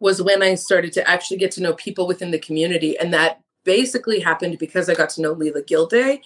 was 0.00 0.20
when 0.20 0.42
I 0.42 0.54
started 0.56 0.92
to 0.94 1.08
actually 1.08 1.38
get 1.38 1.52
to 1.52 1.62
know 1.62 1.74
people 1.74 2.06
within 2.06 2.30
the 2.30 2.38
community, 2.38 2.98
and 2.98 3.14
that 3.14 3.40
basically 3.64 4.20
happened 4.20 4.58
because 4.58 4.88
I 4.88 4.94
got 4.94 5.10
to 5.10 5.22
know 5.22 5.34
Leela 5.34 5.66
Gilday, 5.66 6.22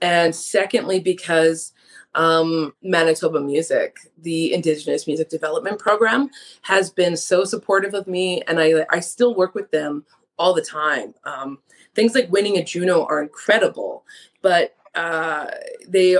and 0.00 0.34
secondly 0.34 1.00
because 1.00 1.72
um, 2.14 2.74
Manitoba 2.82 3.40
Music, 3.40 3.98
the 4.18 4.52
Indigenous 4.52 5.06
Music 5.06 5.28
Development 5.28 5.78
Program, 5.78 6.30
has 6.62 6.90
been 6.90 7.16
so 7.16 7.44
supportive 7.44 7.94
of 7.94 8.06
me, 8.06 8.42
and 8.48 8.60
I 8.60 8.84
I 8.90 9.00
still 9.00 9.34
work 9.34 9.54
with 9.54 9.70
them 9.70 10.04
all 10.38 10.54
the 10.54 10.62
time. 10.62 11.14
Um, 11.24 11.58
things 11.94 12.14
like 12.14 12.32
winning 12.32 12.56
a 12.56 12.64
Juno 12.64 13.04
are 13.04 13.22
incredible, 13.22 14.04
but 14.42 14.74
uh, 14.94 15.46
they 15.86 16.16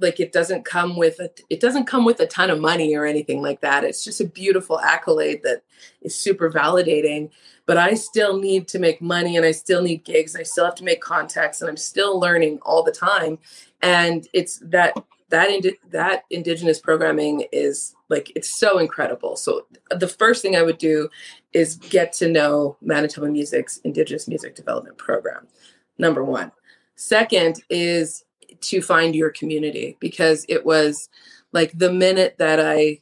like 0.00 0.18
it 0.18 0.32
doesn't 0.32 0.64
come 0.64 0.96
with 0.96 1.20
a 1.20 1.30
it 1.50 1.60
doesn't 1.60 1.86
come 1.86 2.04
with 2.04 2.20
a 2.20 2.26
ton 2.26 2.50
of 2.50 2.60
money 2.60 2.94
or 2.94 3.04
anything 3.04 3.40
like 3.40 3.60
that. 3.60 3.84
It's 3.84 4.04
just 4.04 4.20
a 4.20 4.26
beautiful 4.26 4.80
accolade 4.80 5.42
that 5.44 5.62
is 6.02 6.16
super 6.16 6.50
validating. 6.50 7.30
But 7.66 7.78
i 7.78 7.94
still 7.94 8.38
need 8.38 8.68
to 8.68 8.78
make 8.78 9.00
money 9.00 9.36
and 9.36 9.46
i 9.46 9.52
still 9.52 9.82
need 9.82 10.04
gigs. 10.04 10.36
I 10.36 10.42
still 10.42 10.64
have 10.64 10.74
to 10.76 10.84
make 10.84 11.00
contacts 11.00 11.60
and 11.60 11.70
i'm 11.70 11.76
still 11.76 12.18
learning 12.18 12.58
all 12.62 12.82
the 12.82 12.92
time. 12.92 13.38
And 13.82 14.26
it's 14.32 14.58
that 14.64 14.94
that 15.30 15.50
indi- 15.50 15.78
that 15.90 16.24
indigenous 16.30 16.80
programming 16.80 17.46
is 17.52 17.94
like 18.08 18.32
it's 18.34 18.58
so 18.58 18.78
incredible. 18.78 19.36
So 19.36 19.66
the 19.90 20.08
first 20.08 20.42
thing 20.42 20.56
i 20.56 20.62
would 20.62 20.78
do 20.78 21.08
is 21.52 21.76
get 21.76 22.12
to 22.14 22.28
know 22.28 22.76
manitoba 22.82 23.28
music's 23.28 23.78
indigenous 23.78 24.26
music 24.26 24.56
development 24.56 24.98
program 24.98 25.46
number 25.98 26.24
one. 26.24 26.50
Second 26.96 27.62
is 27.70 28.24
to 28.68 28.82
find 28.82 29.14
your 29.14 29.30
community 29.30 29.96
because 30.00 30.44
it 30.48 30.64
was 30.64 31.08
like 31.52 31.72
the 31.76 31.92
minute 31.92 32.36
that 32.38 32.60
I 32.60 33.00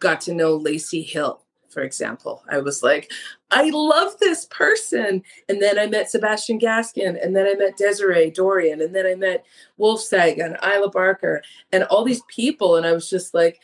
got 0.00 0.20
to 0.22 0.34
know 0.34 0.56
Lacey 0.56 1.02
Hill, 1.02 1.42
for 1.68 1.82
example, 1.82 2.42
I 2.50 2.58
was 2.58 2.82
like, 2.82 3.12
I 3.50 3.70
love 3.70 4.18
this 4.18 4.46
person. 4.46 5.22
And 5.48 5.62
then 5.62 5.78
I 5.78 5.86
met 5.86 6.10
Sebastian 6.10 6.58
Gaskin, 6.58 7.22
and 7.22 7.36
then 7.36 7.46
I 7.46 7.54
met 7.54 7.76
Desiree 7.76 8.30
Dorian, 8.30 8.80
and 8.80 8.94
then 8.94 9.06
I 9.06 9.14
met 9.14 9.44
Wolf 9.76 10.00
Saga 10.00 10.44
and 10.44 10.56
Isla 10.64 10.90
Barker, 10.90 11.42
and 11.72 11.84
all 11.84 12.04
these 12.04 12.22
people. 12.28 12.76
And 12.76 12.86
I 12.86 12.92
was 12.92 13.08
just 13.08 13.34
like, 13.34 13.60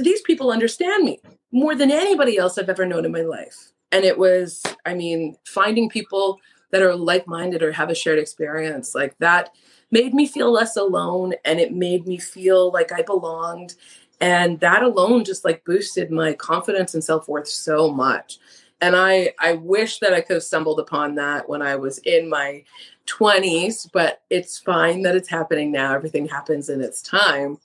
these 0.00 0.22
people 0.22 0.50
understand 0.50 1.04
me 1.04 1.20
more 1.52 1.74
than 1.74 1.90
anybody 1.90 2.38
else 2.38 2.58
I've 2.58 2.68
ever 2.68 2.86
known 2.86 3.04
in 3.04 3.12
my 3.12 3.22
life. 3.22 3.72
And 3.92 4.04
it 4.04 4.18
was, 4.18 4.62
I 4.86 4.94
mean, 4.94 5.36
finding 5.46 5.88
people 5.88 6.40
that 6.70 6.82
are 6.82 6.96
like 6.96 7.26
minded 7.28 7.62
or 7.62 7.70
have 7.70 7.90
a 7.90 7.94
shared 7.94 8.18
experience 8.18 8.94
like 8.94 9.16
that 9.18 9.50
made 9.90 10.14
me 10.14 10.26
feel 10.26 10.50
less 10.50 10.76
alone 10.76 11.34
and 11.44 11.60
it 11.60 11.72
made 11.72 12.06
me 12.06 12.18
feel 12.18 12.70
like 12.72 12.92
I 12.92 13.02
belonged. 13.02 13.74
And 14.20 14.60
that 14.60 14.82
alone 14.82 15.24
just 15.24 15.44
like 15.44 15.64
boosted 15.64 16.10
my 16.10 16.32
confidence 16.34 16.94
and 16.94 17.02
self 17.02 17.28
worth 17.28 17.48
so 17.48 17.90
much. 17.90 18.38
And 18.80 18.96
I, 18.96 19.32
I 19.40 19.54
wish 19.54 19.98
that 20.00 20.12
I 20.12 20.20
could 20.20 20.34
have 20.34 20.42
stumbled 20.42 20.80
upon 20.80 21.14
that 21.14 21.48
when 21.48 21.62
I 21.62 21.76
was 21.76 21.98
in 21.98 22.28
my 22.28 22.64
20s, 23.06 23.88
but 23.92 24.22
it's 24.30 24.58
fine 24.58 25.02
that 25.02 25.16
it's 25.16 25.28
happening 25.28 25.72
now. 25.72 25.94
Everything 25.94 26.28
happens 26.28 26.68
in 26.68 26.80
its 26.80 27.02
time. 27.02 27.58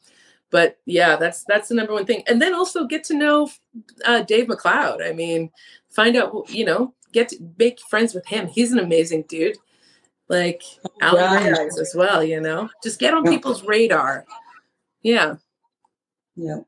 But 0.51 0.77
yeah, 0.85 1.15
that's 1.15 1.43
that's 1.47 1.69
the 1.69 1.75
number 1.75 1.93
one 1.93 2.05
thing. 2.05 2.23
And 2.27 2.41
then 2.41 2.55
also 2.55 2.85
get 2.85 3.03
to 3.05 3.13
know 3.13 3.49
uh, 4.05 4.21
Dave 4.23 4.47
McLeod. 4.47 5.07
I 5.07 5.13
mean, 5.13 5.51
find 5.89 6.15
out, 6.15 6.49
you 6.49 6.65
know, 6.65 6.93
get 7.11 7.29
to 7.29 7.37
make 7.59 7.79
friends 7.81 8.13
with 8.13 8.25
him. 8.25 8.47
He's 8.47 8.71
an 8.71 8.79
amazing 8.79 9.25
dude 9.27 9.57
like 10.29 10.63
out 11.01 11.15
right. 11.15 11.57
as 11.57 11.93
well, 11.95 12.23
you 12.23 12.39
know? 12.39 12.69
Just 12.83 12.99
get 12.99 13.13
on 13.13 13.25
yeah. 13.25 13.31
people's 13.31 13.63
radar. 13.63 14.25
Yeah. 15.01 15.35
Yeah. 16.35 16.59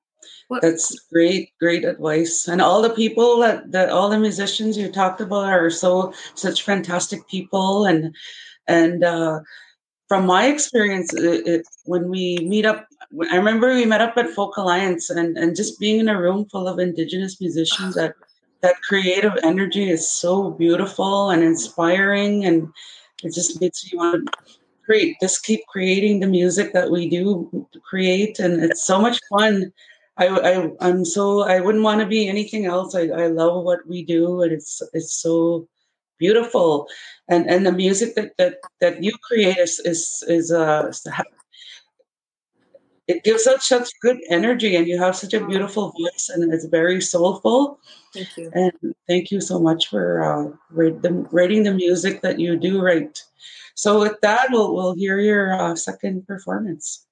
What? 0.47 0.61
That's 0.61 0.99
great, 1.11 1.51
great 1.59 1.85
advice. 1.85 2.47
And 2.47 2.61
all 2.61 2.81
the 2.81 2.89
people 2.89 3.39
that, 3.39 3.71
that 3.71 3.89
all 3.89 4.09
the 4.09 4.19
musicians 4.19 4.77
you 4.77 4.91
talked 4.91 5.21
about 5.21 5.45
are 5.45 5.69
so 5.69 6.13
such 6.35 6.63
fantastic 6.63 7.27
people. 7.29 7.85
And 7.85 8.13
and 8.67 9.03
uh, 9.03 9.39
from 10.07 10.25
my 10.25 10.47
experience, 10.47 11.13
it, 11.13 11.47
it, 11.47 11.65
when 11.85 12.09
we 12.09 12.37
meet 12.39 12.65
up, 12.65 12.85
I 13.31 13.37
remember 13.37 13.73
we 13.73 13.85
met 13.85 14.01
up 14.01 14.17
at 14.17 14.29
Folk 14.29 14.57
Alliance, 14.57 15.09
and 15.09 15.37
and 15.37 15.55
just 15.55 15.79
being 15.79 15.99
in 15.99 16.09
a 16.09 16.19
room 16.19 16.45
full 16.51 16.67
of 16.67 16.79
Indigenous 16.79 17.39
musicians, 17.39 17.95
that 17.95 18.15
that 18.61 18.81
creative 18.81 19.33
energy 19.43 19.89
is 19.89 20.09
so 20.11 20.51
beautiful 20.51 21.29
and 21.29 21.43
inspiring, 21.43 22.45
and 22.45 22.67
it 23.23 23.33
just 23.33 23.59
makes 23.61 23.91
me 23.91 23.97
want 23.97 24.25
to 24.25 24.53
create, 24.85 25.17
just 25.21 25.43
keep 25.43 25.65
creating 25.67 26.19
the 26.19 26.27
music 26.27 26.73
that 26.73 26.91
we 26.91 27.09
do 27.09 27.67
create. 27.89 28.39
And 28.39 28.63
it's 28.63 28.83
so 28.83 28.99
much 28.99 29.19
fun. 29.29 29.71
I, 30.17 30.27
I, 30.27 30.71
I'm 30.81 31.05
so, 31.05 31.41
I 31.41 31.61
wouldn't 31.61 31.83
want 31.83 32.01
to 32.01 32.07
be 32.07 32.27
anything 32.27 32.65
else. 32.65 32.95
I, 32.95 33.07
I 33.07 33.27
love 33.27 33.63
what 33.63 33.87
we 33.87 34.03
do 34.03 34.41
and 34.41 34.51
it's, 34.51 34.81
it's 34.93 35.13
so 35.13 35.67
beautiful. 36.19 36.87
And, 37.27 37.49
and 37.49 37.65
the 37.65 37.71
music 37.71 38.15
that, 38.15 38.37
that, 38.37 38.57
that 38.79 39.03
you 39.03 39.13
create 39.23 39.57
is, 39.57 39.79
is, 39.85 40.23
is, 40.27 40.51
uh, 40.51 40.91
it 43.07 43.23
gives 43.23 43.47
out 43.47 43.63
such 43.63 43.89
good 44.01 44.17
energy 44.29 44.75
and 44.75 44.87
you 44.87 44.97
have 44.99 45.15
such 45.15 45.33
a 45.33 45.45
beautiful 45.45 45.91
voice 45.91 46.29
and 46.29 46.53
it's 46.53 46.65
very 46.65 47.01
soulful. 47.01 47.79
Thank 48.13 48.37
you. 48.37 48.51
And 48.53 48.95
thank 49.07 49.31
you 49.31 49.41
so 49.41 49.59
much 49.59 49.89
for 49.89 50.23
uh, 50.23 50.55
rate 50.69 51.01
the, 51.01 51.11
rating 51.31 51.63
the 51.63 51.73
music 51.73 52.21
that 52.21 52.39
you 52.39 52.55
do 52.55 52.81
write. 52.81 53.23
So 53.75 53.99
with 53.99 54.19
that 54.21 54.47
we'll, 54.51 54.73
we'll 54.73 54.95
hear 54.95 55.19
your 55.19 55.53
uh, 55.53 55.75
second 55.75 56.27
performance. 56.27 57.05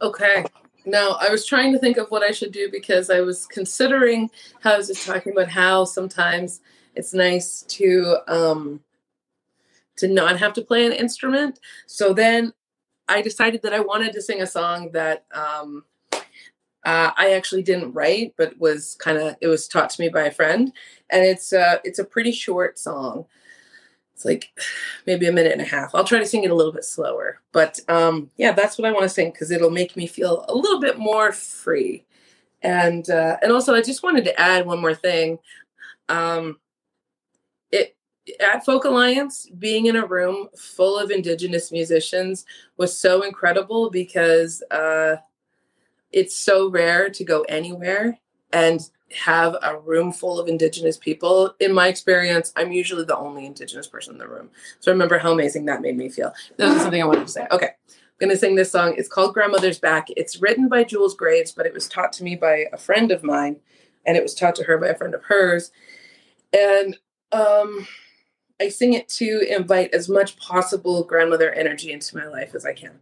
Okay. 0.00 0.44
Now 0.84 1.16
i 1.20 1.30
was 1.30 1.46
trying 1.46 1.72
to 1.72 1.78
think 1.78 1.96
of 1.96 2.08
what 2.08 2.24
i 2.24 2.32
should 2.32 2.50
do 2.50 2.68
because 2.68 3.08
i 3.08 3.20
was 3.20 3.46
considering 3.46 4.28
how 4.62 4.72
i 4.72 4.76
was 4.76 4.88
just 4.88 5.06
talking 5.06 5.32
about 5.32 5.48
how 5.48 5.84
sometimes 5.84 6.60
it's 6.96 7.14
nice 7.14 7.62
to 7.68 8.16
um 8.26 8.80
to 9.96 10.08
not 10.08 10.38
have 10.38 10.52
to 10.54 10.62
play 10.62 10.86
an 10.86 10.92
instrument. 10.92 11.58
So 11.86 12.12
then 12.12 12.52
I 13.12 13.22
decided 13.22 13.62
that 13.62 13.74
I 13.74 13.80
wanted 13.80 14.12
to 14.14 14.22
sing 14.22 14.40
a 14.40 14.46
song 14.46 14.90
that 14.92 15.26
um, 15.32 15.84
uh, 16.84 17.10
I 17.16 17.32
actually 17.32 17.62
didn't 17.62 17.92
write, 17.92 18.34
but 18.38 18.58
was 18.58 18.96
kind 18.98 19.18
of 19.18 19.36
it 19.40 19.48
was 19.48 19.68
taught 19.68 19.90
to 19.90 20.00
me 20.00 20.08
by 20.08 20.22
a 20.22 20.30
friend, 20.30 20.72
and 21.10 21.24
it's 21.24 21.52
uh, 21.52 21.78
it's 21.84 21.98
a 21.98 22.04
pretty 22.04 22.32
short 22.32 22.78
song. 22.78 23.26
It's 24.14 24.24
like 24.24 24.50
maybe 25.06 25.26
a 25.26 25.32
minute 25.32 25.52
and 25.52 25.60
a 25.60 25.66
half. 25.66 25.94
I'll 25.94 26.04
try 26.04 26.20
to 26.20 26.26
sing 26.26 26.44
it 26.44 26.50
a 26.50 26.54
little 26.54 26.72
bit 26.72 26.84
slower, 26.84 27.40
but 27.52 27.80
um, 27.88 28.30
yeah, 28.36 28.52
that's 28.52 28.78
what 28.78 28.88
I 28.88 28.92
want 28.92 29.04
to 29.04 29.08
sing 29.08 29.30
because 29.30 29.50
it'll 29.50 29.70
make 29.70 29.94
me 29.94 30.06
feel 30.06 30.46
a 30.48 30.54
little 30.54 30.80
bit 30.80 30.98
more 30.98 31.32
free. 31.32 32.04
And 32.62 33.08
uh, 33.10 33.36
and 33.42 33.52
also, 33.52 33.74
I 33.74 33.82
just 33.82 34.02
wanted 34.02 34.24
to 34.24 34.40
add 34.40 34.64
one 34.66 34.80
more 34.80 34.94
thing. 34.94 35.38
Um, 36.08 36.58
at 38.40 38.64
Folk 38.64 38.84
Alliance, 38.84 39.48
being 39.58 39.86
in 39.86 39.96
a 39.96 40.06
room 40.06 40.48
full 40.56 40.98
of 40.98 41.10
Indigenous 41.10 41.72
musicians 41.72 42.44
was 42.76 42.96
so 42.96 43.22
incredible 43.22 43.90
because 43.90 44.62
uh, 44.70 45.16
it's 46.12 46.36
so 46.36 46.68
rare 46.68 47.08
to 47.10 47.24
go 47.24 47.42
anywhere 47.42 48.18
and 48.52 48.88
have 49.12 49.56
a 49.62 49.78
room 49.78 50.12
full 50.12 50.38
of 50.38 50.48
Indigenous 50.48 50.96
people. 50.96 51.54
In 51.60 51.72
my 51.72 51.88
experience, 51.88 52.52
I'm 52.56 52.72
usually 52.72 53.04
the 53.04 53.16
only 53.16 53.44
Indigenous 53.46 53.86
person 53.86 54.14
in 54.14 54.18
the 54.18 54.28
room. 54.28 54.50
So 54.80 54.90
I 54.90 54.94
remember 54.94 55.18
how 55.18 55.32
amazing 55.32 55.66
that 55.66 55.82
made 55.82 55.96
me 55.96 56.08
feel. 56.08 56.32
That 56.56 56.72
was 56.72 56.82
something 56.82 57.02
I 57.02 57.06
wanted 57.06 57.26
to 57.26 57.32
say. 57.32 57.46
Okay. 57.50 57.70
I'm 57.88 58.28
going 58.28 58.30
to 58.30 58.38
sing 58.38 58.54
this 58.54 58.70
song. 58.70 58.94
It's 58.96 59.08
called 59.08 59.34
Grandmother's 59.34 59.80
Back. 59.80 60.06
It's 60.16 60.40
written 60.40 60.68
by 60.68 60.84
Jules 60.84 61.14
Graves, 61.14 61.52
but 61.52 61.66
it 61.66 61.74
was 61.74 61.88
taught 61.88 62.12
to 62.14 62.24
me 62.24 62.36
by 62.36 62.66
a 62.72 62.78
friend 62.78 63.10
of 63.10 63.24
mine, 63.24 63.56
and 64.06 64.16
it 64.16 64.22
was 64.22 64.34
taught 64.34 64.54
to 64.56 64.64
her 64.64 64.78
by 64.78 64.88
a 64.88 64.94
friend 64.94 65.14
of 65.14 65.24
hers. 65.24 65.72
And 66.52 66.96
um, 67.32 67.86
I 68.60 68.68
sing 68.68 68.92
it 68.92 69.08
to 69.10 69.40
invite 69.48 69.94
as 69.94 70.08
much 70.08 70.38
possible 70.38 71.04
grandmother 71.04 71.50
energy 71.52 71.92
into 71.92 72.16
my 72.16 72.26
life 72.26 72.54
as 72.54 72.64
I 72.64 72.72
can. 72.72 73.00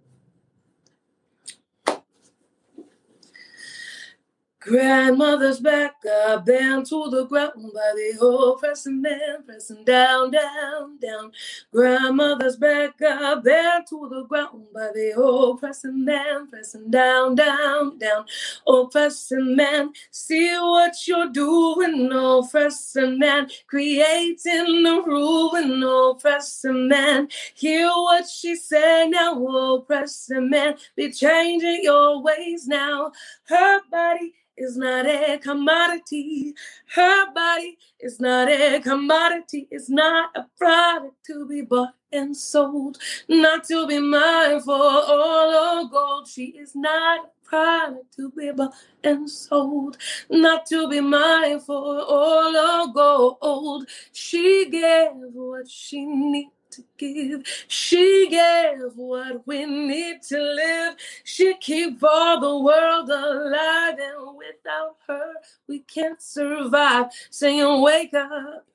Grandmother's 4.61 5.59
back 5.59 5.95
up 6.07 6.45
down 6.45 6.85
to 6.85 7.09
the 7.09 7.25
ground 7.25 7.73
by 7.73 7.93
the 7.95 8.19
old 8.21 8.59
pressing 8.59 9.01
man, 9.01 9.43
pressing 9.47 9.83
down, 9.85 10.31
down, 10.31 10.99
down. 10.99 11.33
Grandmother's 11.73 12.57
back 12.57 13.01
up 13.01 13.43
down 13.43 13.87
to 13.87 14.09
the 14.11 14.25
ground 14.25 14.67
by 14.75 14.91
the 14.93 15.15
old 15.17 15.61
pressing 15.61 16.05
man, 16.05 16.47
pressing 16.47 16.91
down, 16.91 17.37
down, 17.37 17.97
down. 17.97 18.27
Oh, 18.67 18.87
pressing 18.89 19.57
man, 19.57 19.95
see 20.11 20.55
what 20.59 20.95
you're 21.09 21.31
doing, 21.31 22.11
oh, 22.13 22.47
pressing 22.49 23.19
man, 23.19 23.49
creating 23.67 24.83
the 24.83 25.03
ruin, 25.07 25.83
oh, 25.83 26.19
pressing 26.21 26.87
man. 26.87 27.29
Hear 27.55 27.89
what 27.89 28.29
she 28.29 28.57
said 28.57 29.07
now, 29.07 29.33
oh, 29.39 29.81
pressing 29.87 30.51
man, 30.51 30.75
be 30.97 31.11
changing 31.11 31.81
your 31.83 32.23
ways 32.23 32.67
now. 32.67 33.13
Her 33.45 33.81
body 33.91 34.35
is 34.61 34.77
not 34.79 35.07
a 35.07 35.39
commodity. 35.39 36.55
Her 36.95 37.33
body 37.35 37.79
is 38.01 38.21
not 38.21 38.49
a 38.51 38.81
commodity. 38.81 39.69
It's 39.73 39.91
not 39.91 40.31
a 40.37 40.47
product 40.59 41.17
to 41.29 41.47
be 41.49 41.63
bought 41.63 41.95
and 42.13 42.37
sold, 42.37 42.99
not 43.29 43.65
to 43.67 43.89
be 43.89 44.01
mined 44.01 44.65
for 44.65 44.75
all 44.75 45.81
of 45.83 45.93
gold. 45.93 46.29
She 46.29 46.47
is 46.47 46.77
not 46.77 47.27
a 47.27 47.49
product 47.49 48.15
to 48.17 48.31
be 48.33 48.53
bought 48.53 48.75
and 49.05 49.31
sold, 49.31 49.99
not 50.31 50.67
to 50.69 50.89
be 50.89 51.01
mined 51.01 51.65
for 51.65 52.01
all 52.03 52.57
of 52.57 52.95
gold. 52.95 53.89
She 54.13 54.71
gave 54.71 55.11
what 55.15 55.71
she 55.71 56.07
needed 56.07 56.53
to 56.73 56.85
give. 56.99 57.47
She 57.69 58.29
gave 58.31 58.93
what 58.97 59.47
we 59.47 59.67
need 59.67 60.23
to 60.29 60.39
live. 60.39 60.95
She 61.25 61.55
keep 61.61 62.03
all 62.03 62.41
the 62.41 62.59
world 62.59 63.09
alive, 63.11 63.99
and 63.99 64.37
without 64.37 64.97
her, 65.09 65.35
we 65.69 65.81
can't 65.81 66.21
survive. 66.21 67.07
Saying, 67.31 67.83
wake 67.83 68.15
up. 68.15 68.67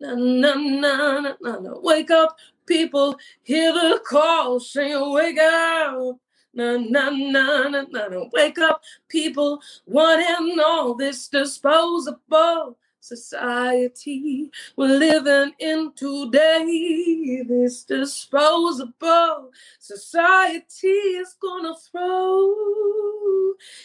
Na 0.00 0.14
na 0.14 0.54
na 0.54 1.20
na 1.20 1.34
na 1.40 1.58
na. 1.58 1.78
Wake 1.80 2.10
up, 2.10 2.36
people. 2.66 3.18
Hear 3.42 3.72
the 3.72 4.00
call. 4.06 4.60
Saying, 4.60 5.12
wake 5.12 5.38
up. 5.38 6.18
Na 6.54 6.76
na 6.76 7.10
na 7.10 7.68
na 7.68 7.82
na 7.82 8.08
na. 8.08 8.24
Wake 8.32 8.58
up, 8.58 8.82
people. 9.08 9.60
One 9.84 10.20
and 10.22 10.60
all 10.60 10.94
this 10.94 11.28
disposable 11.28 12.76
society 13.08 14.50
we're 14.76 14.98
living 14.98 15.52
in 15.58 15.92
today. 15.94 17.42
This 17.48 17.84
disposable 17.84 19.50
society 19.78 20.88
is 20.88 21.34
gonna 21.40 21.74
throw 21.90 22.54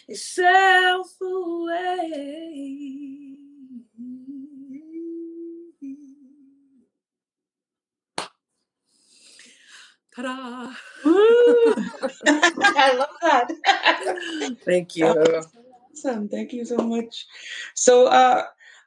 itself 0.07 1.13
away. 1.21 3.37
Ta-da! 10.15 10.71
I 12.65 12.93
love 12.97 13.09
that. 13.23 13.51
Thank 14.63 14.95
you. 14.95 15.07
Awesome. 15.91 16.29
Thank 16.29 16.53
you 16.53 16.65
so 16.65 16.77
much. 16.77 17.25
So, 17.73 18.07
uh, 18.07 18.43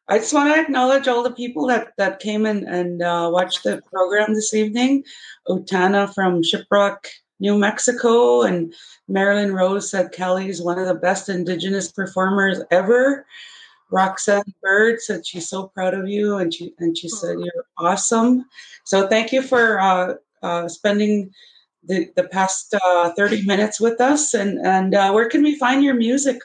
I 0.09 0.19
just 0.19 0.33
want 0.33 0.55
to 0.55 0.61
acknowledge 0.61 1.09
all 1.09 1.23
the 1.23 1.33
people 1.33 1.67
that, 1.67 1.93
that 1.99 2.21
came 2.21 2.47
in 2.47 2.67
and 2.67 3.03
uh, 3.03 3.29
watched 3.33 3.65
the 3.65 3.83
program 3.93 4.35
this 4.35 4.55
evening. 4.55 5.03
Otana 5.49 6.15
from 6.15 6.43
Shiprock, 6.43 7.07
New 7.41 7.59
Mexico, 7.59 8.43
and 8.43 8.73
Marilyn 9.09 9.53
Rose 9.53 9.91
said 9.91 10.13
Kelly 10.13 10.49
is 10.49 10.63
one 10.63 10.79
of 10.79 10.87
the 10.87 10.95
best 10.95 11.29
Indigenous 11.29 11.91
performers 11.91 12.61
ever. 12.71 13.27
Roxanne 13.91 14.55
Bird 14.63 15.01
said 15.01 15.27
she's 15.27 15.49
so 15.49 15.69
proud 15.69 15.95
of 15.95 16.09
you, 16.09 16.37
and 16.37 16.53
she 16.53 16.73
and 16.79 16.97
she 16.97 17.09
said 17.09 17.39
you're 17.39 17.65
awesome. 17.79 18.45
So 18.85 19.09
thank 19.09 19.33
you 19.33 19.43
for 19.43 19.81
uh, 19.81 20.15
uh, 20.43 20.69
spending 20.69 21.31
the, 21.85 22.09
the 22.17 22.25
past 22.25 22.75
uh, 22.85 23.13
30 23.17 23.47
minutes 23.47 23.81
with 23.81 24.01
us. 24.01 24.35
And 24.35 24.59
and 24.67 24.95
uh, 24.95 25.13
where 25.13 25.29
can 25.29 25.43
we 25.43 25.57
find 25.57 25.83
your 25.85 25.95
music? 25.95 26.39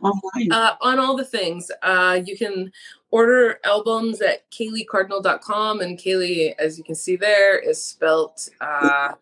Online? 0.00 0.52
Uh, 0.52 0.76
on 0.80 0.98
all 0.98 1.16
the 1.16 1.24
things. 1.24 1.70
Uh, 1.82 2.20
you 2.24 2.36
can 2.36 2.72
order 3.10 3.60
albums 3.64 4.20
at 4.20 4.50
celeighcardinal.com. 4.50 5.80
And 5.80 5.98
Celeigh, 5.98 6.54
as 6.58 6.78
you 6.78 6.84
can 6.84 6.94
see 6.94 7.16
there, 7.16 7.58
is 7.58 7.82
spelt 7.82 8.48
uh, 8.60 9.12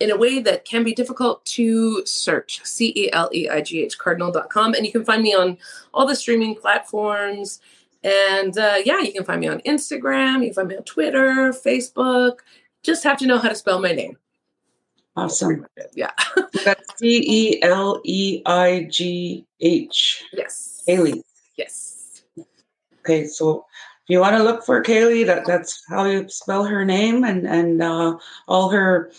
in 0.00 0.10
a 0.10 0.16
way 0.16 0.40
that 0.40 0.64
can 0.64 0.82
be 0.84 0.94
difficult 0.94 1.44
to 1.46 2.04
search. 2.06 2.64
C 2.64 2.92
E 2.96 3.12
L 3.12 3.30
E 3.32 3.48
I 3.48 3.60
G 3.60 3.82
H 3.82 3.98
cardinal.com. 3.98 4.74
And 4.74 4.86
you 4.86 4.92
can 4.92 5.04
find 5.04 5.22
me 5.22 5.34
on 5.34 5.58
all 5.92 6.06
the 6.06 6.16
streaming 6.16 6.54
platforms. 6.54 7.60
And 8.02 8.56
uh, 8.58 8.78
yeah, 8.84 9.00
you 9.00 9.12
can 9.12 9.24
find 9.24 9.40
me 9.40 9.48
on 9.48 9.60
Instagram. 9.60 10.40
You 10.40 10.46
can 10.46 10.54
find 10.54 10.68
me 10.68 10.76
on 10.76 10.84
Twitter, 10.84 11.52
Facebook. 11.52 12.38
Just 12.82 13.04
have 13.04 13.18
to 13.18 13.26
know 13.26 13.38
how 13.38 13.48
to 13.48 13.54
spell 13.54 13.80
my 13.80 13.92
name. 13.92 14.18
Awesome. 15.16 15.66
Yeah. 15.94 16.10
That's 16.64 16.82
C 16.98 17.22
E 17.26 17.62
L 17.62 18.00
E 18.04 18.42
I 18.46 18.88
G 18.90 19.46
H. 19.60 20.24
Yes. 20.32 20.82
Celeigh. 20.88 21.22
Yes. 21.56 22.22
Okay, 23.00 23.26
so 23.26 23.64
if 24.04 24.08
you 24.08 24.20
want 24.20 24.36
to 24.36 24.42
look 24.42 24.64
for 24.64 24.82
Celeigh, 24.82 25.24
that, 25.26 25.46
that's 25.46 25.82
how 25.88 26.04
you 26.04 26.28
spell 26.28 26.64
her 26.64 26.84
name, 26.84 27.22
and 27.24 27.46
and 27.46 27.82
uh, 27.82 28.16
all 28.48 28.70
her 28.70 29.12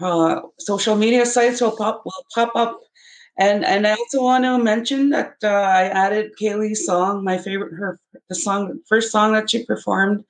uh, 0.00 0.40
social 0.58 0.96
media 0.96 1.24
sites 1.24 1.60
will 1.60 1.76
pop 1.76 2.02
will 2.04 2.26
pop 2.34 2.52
up. 2.54 2.80
And 3.38 3.64
and 3.64 3.86
I 3.86 3.92
also 3.92 4.22
want 4.22 4.44
to 4.44 4.58
mention 4.58 5.08
that 5.10 5.36
uh, 5.42 5.48
I 5.48 5.84
added 5.84 6.32
Celeigh's 6.36 6.84
song, 6.84 7.24
my 7.24 7.38
favorite, 7.38 7.72
her 7.74 7.98
the 8.28 8.34
song, 8.34 8.80
first 8.86 9.10
song 9.10 9.32
that 9.32 9.48
she 9.48 9.64
performed, 9.64 10.24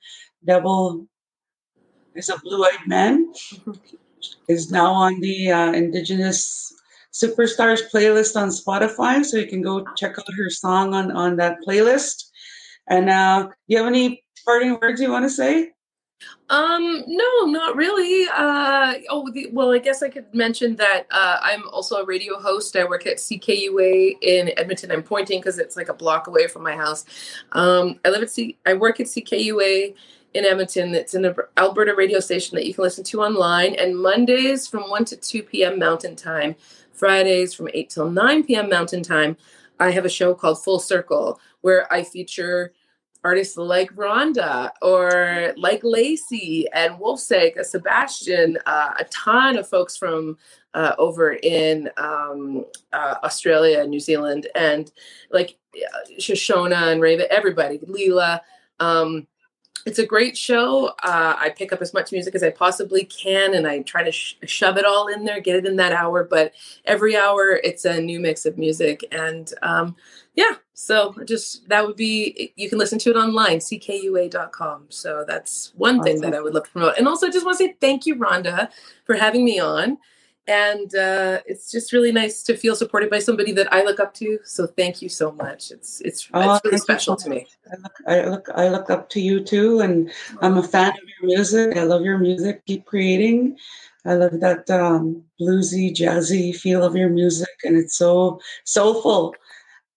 "Devil 0.45 1.05
is 2.15 2.29
a 2.29 2.37
Blue-Eyed 2.39 2.87
Man." 2.87 3.33
Is 4.47 4.71
now 4.71 4.91
on 4.91 5.19
the 5.19 5.51
uh, 5.51 5.71
Indigenous 5.73 6.73
Superstars 7.13 7.81
playlist 7.93 8.39
on 8.39 8.49
Spotify, 8.49 9.23
so 9.23 9.37
you 9.37 9.47
can 9.47 9.61
go 9.61 9.85
check 9.97 10.17
out 10.17 10.33
her 10.37 10.49
song 10.49 10.93
on 10.93 11.11
on 11.11 11.35
that 11.37 11.57
playlist. 11.67 12.29
And 12.87 13.09
uh, 13.09 13.49
you 13.67 13.77
have 13.77 13.87
any 13.87 14.23
parting 14.45 14.77
words 14.81 15.01
you 15.01 15.11
want 15.11 15.25
to 15.25 15.29
say? 15.29 15.71
Um, 16.49 17.03
no, 17.07 17.45
not 17.45 17.75
really. 17.75 18.27
Uh, 18.33 18.95
oh, 19.09 19.31
the, 19.31 19.47
well, 19.53 19.71
I 19.71 19.77
guess 19.77 20.03
I 20.03 20.09
could 20.09 20.33
mention 20.33 20.75
that 20.75 21.05
uh, 21.09 21.37
I'm 21.41 21.67
also 21.69 21.95
a 21.95 22.05
radio 22.05 22.39
host. 22.39 22.75
I 22.75 22.83
work 22.83 23.07
at 23.07 23.17
CKUA 23.17 24.17
in 24.21 24.51
Edmonton. 24.57 24.91
I'm 24.91 25.03
pointing 25.03 25.39
because 25.39 25.57
it's 25.57 25.77
like 25.77 25.87
a 25.87 25.93
block 25.93 26.27
away 26.27 26.47
from 26.47 26.63
my 26.63 26.75
house. 26.75 27.05
Um, 27.53 27.99
I 28.03 28.09
live 28.09 28.23
at 28.23 28.29
C. 28.29 28.57
I 28.65 28.73
work 28.73 28.99
at 28.99 29.07
CKUA 29.07 29.95
in 30.33 30.45
Edmonton. 30.45 30.93
It's 30.95 31.13
an 31.13 31.33
Alberta 31.57 31.95
radio 31.95 32.19
station 32.19 32.55
that 32.55 32.65
you 32.65 32.73
can 32.73 32.83
listen 32.83 33.03
to 33.05 33.21
online. 33.21 33.75
And 33.75 33.97
Mondays 33.97 34.67
from 34.67 34.89
1 34.89 35.05
to 35.05 35.17
2 35.17 35.43
p.m. 35.43 35.79
Mountain 35.79 36.15
Time, 36.15 36.55
Fridays 36.93 37.53
from 37.53 37.69
8 37.73 37.89
till 37.89 38.09
9 38.09 38.43
p.m. 38.43 38.69
Mountain 38.69 39.03
Time, 39.03 39.37
I 39.79 39.91
have 39.91 40.05
a 40.05 40.09
show 40.09 40.33
called 40.33 40.63
Full 40.63 40.79
Circle 40.79 41.39
where 41.61 41.91
I 41.91 42.03
feature 42.03 42.73
artists 43.23 43.57
like 43.57 43.93
Rhonda 43.95 44.71
or 44.81 45.53
like 45.57 45.81
Lacey 45.83 46.67
and 46.73 46.99
Wolf 46.99 47.19
Saga, 47.19 47.63
Sebastian, 47.63 48.57
uh, 48.65 48.93
a 48.99 49.03
ton 49.05 49.57
of 49.57 49.67
folks 49.67 49.95
from 49.97 50.37
uh, 50.73 50.95
over 50.97 51.33
in 51.33 51.89
um, 51.97 52.65
uh, 52.93 53.15
Australia, 53.23 53.81
and 53.81 53.89
New 53.89 53.99
Zealand, 53.99 54.47
and 54.55 54.91
like 55.31 55.57
Shoshona 56.17 56.91
and 56.91 57.01
Raven, 57.01 57.27
everybody, 57.29 57.79
Leela. 57.79 58.39
Um, 58.79 59.27
it's 59.85 59.99
a 59.99 60.05
great 60.05 60.37
show. 60.37 60.87
Uh, 61.03 61.35
I 61.37 61.49
pick 61.49 61.73
up 61.73 61.81
as 61.81 61.93
much 61.93 62.11
music 62.11 62.35
as 62.35 62.43
I 62.43 62.51
possibly 62.51 63.05
can, 63.05 63.53
and 63.53 63.67
I 63.67 63.81
try 63.81 64.03
to 64.03 64.11
sh- 64.11 64.35
shove 64.43 64.77
it 64.77 64.85
all 64.85 65.07
in 65.07 65.25
there, 65.25 65.39
get 65.39 65.55
it 65.55 65.65
in 65.65 65.75
that 65.77 65.91
hour. 65.91 66.23
But 66.23 66.53
every 66.85 67.15
hour, 67.15 67.59
it's 67.63 67.85
a 67.85 67.99
new 67.99 68.19
mix 68.19 68.45
of 68.45 68.57
music, 68.57 69.03
and 69.11 69.53
um, 69.61 69.95
yeah. 70.35 70.55
So 70.73 71.15
just 71.25 71.67
that 71.69 71.85
would 71.85 71.95
be. 71.95 72.53
You 72.55 72.69
can 72.69 72.77
listen 72.77 72.99
to 72.99 73.09
it 73.11 73.15
online, 73.15 73.59
ckua.com. 73.59 74.85
So 74.89 75.25
that's 75.27 75.73
one 75.75 75.99
awesome. 75.99 76.03
thing 76.03 76.21
that 76.21 76.33
I 76.33 76.41
would 76.41 76.53
love 76.53 76.65
to 76.65 76.71
promote. 76.71 76.97
And 76.97 77.07
also, 77.07 77.27
I 77.27 77.31
just 77.31 77.45
want 77.45 77.57
to 77.57 77.65
say 77.65 77.75
thank 77.79 78.05
you, 78.05 78.15
Rhonda, 78.15 78.69
for 79.05 79.15
having 79.15 79.43
me 79.45 79.59
on 79.59 79.97
and 80.47 80.93
uh, 80.95 81.39
it's 81.45 81.71
just 81.71 81.93
really 81.93 82.11
nice 82.11 82.41
to 82.43 82.57
feel 82.57 82.75
supported 82.75 83.09
by 83.09 83.19
somebody 83.19 83.51
that 83.53 83.71
I 83.71 83.83
look 83.83 83.99
up 83.99 84.13
to. 84.15 84.39
So 84.43 84.65
thank 84.65 85.01
you 85.01 85.09
so 85.09 85.31
much. 85.31 85.71
It's 85.71 86.01
it's, 86.01 86.27
oh, 86.33 86.55
it's 86.55 86.65
really 86.65 86.77
special 86.77 87.15
to 87.15 87.29
me. 87.29 87.47
I 87.71 87.75
look, 87.77 87.93
I 88.07 88.25
look 88.25 88.49
I 88.55 88.69
look 88.69 88.89
up 88.89 89.09
to 89.11 89.21
you 89.21 89.43
too, 89.43 89.81
and 89.81 90.11
I'm 90.41 90.57
a 90.57 90.63
fan 90.63 90.89
of 90.89 90.95
your 90.95 91.27
music. 91.35 91.77
I 91.77 91.83
love 91.83 92.01
your 92.01 92.17
music. 92.17 92.65
Keep 92.65 92.85
creating. 92.85 93.57
I 94.03 94.15
love 94.15 94.39
that 94.39 94.69
um, 94.71 95.23
bluesy, 95.39 95.93
jazzy 95.93 96.55
feel 96.55 96.83
of 96.83 96.95
your 96.95 97.09
music, 97.09 97.55
and 97.63 97.77
it's 97.77 97.95
so 97.95 98.39
soulful. 98.65 99.35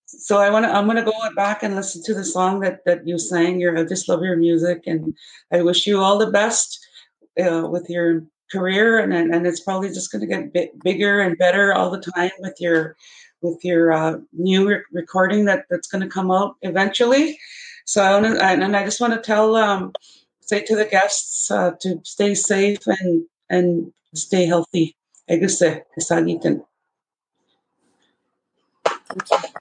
So 0.06 0.38
I 0.38 0.50
want 0.50 0.66
to. 0.66 0.70
I'm 0.70 0.84
going 0.84 0.98
to 0.98 1.10
go 1.10 1.12
back 1.34 1.62
and 1.62 1.74
listen 1.74 2.02
to 2.04 2.14
the 2.14 2.24
song 2.24 2.60
that 2.60 2.84
that 2.84 3.06
you 3.08 3.18
sang. 3.18 3.60
Your, 3.60 3.78
I 3.78 3.84
just 3.84 4.08
love 4.10 4.22
your 4.22 4.36
music, 4.36 4.82
and 4.86 5.16
I 5.50 5.62
wish 5.62 5.86
you 5.86 6.00
all 6.00 6.18
the 6.18 6.30
best 6.30 6.86
uh, 7.42 7.66
with 7.66 7.88
your 7.88 8.24
career, 8.54 8.98
and 8.98 9.12
and 9.34 9.46
it's 9.46 9.60
probably 9.60 9.88
just 9.88 10.12
going 10.12 10.26
to 10.28 10.50
get 10.50 10.82
bigger 10.82 11.20
and 11.20 11.38
better 11.38 11.74
all 11.74 11.90
the 11.90 12.00
time 12.00 12.30
with 12.38 12.56
your 12.60 12.96
with 13.42 13.64
your 13.64 13.92
uh, 13.92 14.18
new 14.32 14.68
re- 14.68 14.82
recording 14.92 15.44
that 15.46 15.66
that's 15.70 15.88
going 15.88 16.02
to 16.02 16.08
come 16.08 16.30
out 16.30 16.56
eventually. 16.62 17.38
So 17.84 18.02
I 18.02 18.52
and 18.54 18.76
I 18.76 18.84
just 18.84 19.00
want 19.00 19.14
to 19.14 19.20
tell, 19.20 19.56
um, 19.56 19.92
say 20.40 20.62
to 20.64 20.76
the 20.76 20.86
guests 20.86 21.50
uh, 21.50 21.72
to 21.82 22.00
stay 22.04 22.34
safe 22.34 22.86
and 22.86 23.26
and 23.50 23.92
stay 24.14 24.46
healthy. 24.46 24.96
Thank 29.08 29.30
you. 29.30 29.60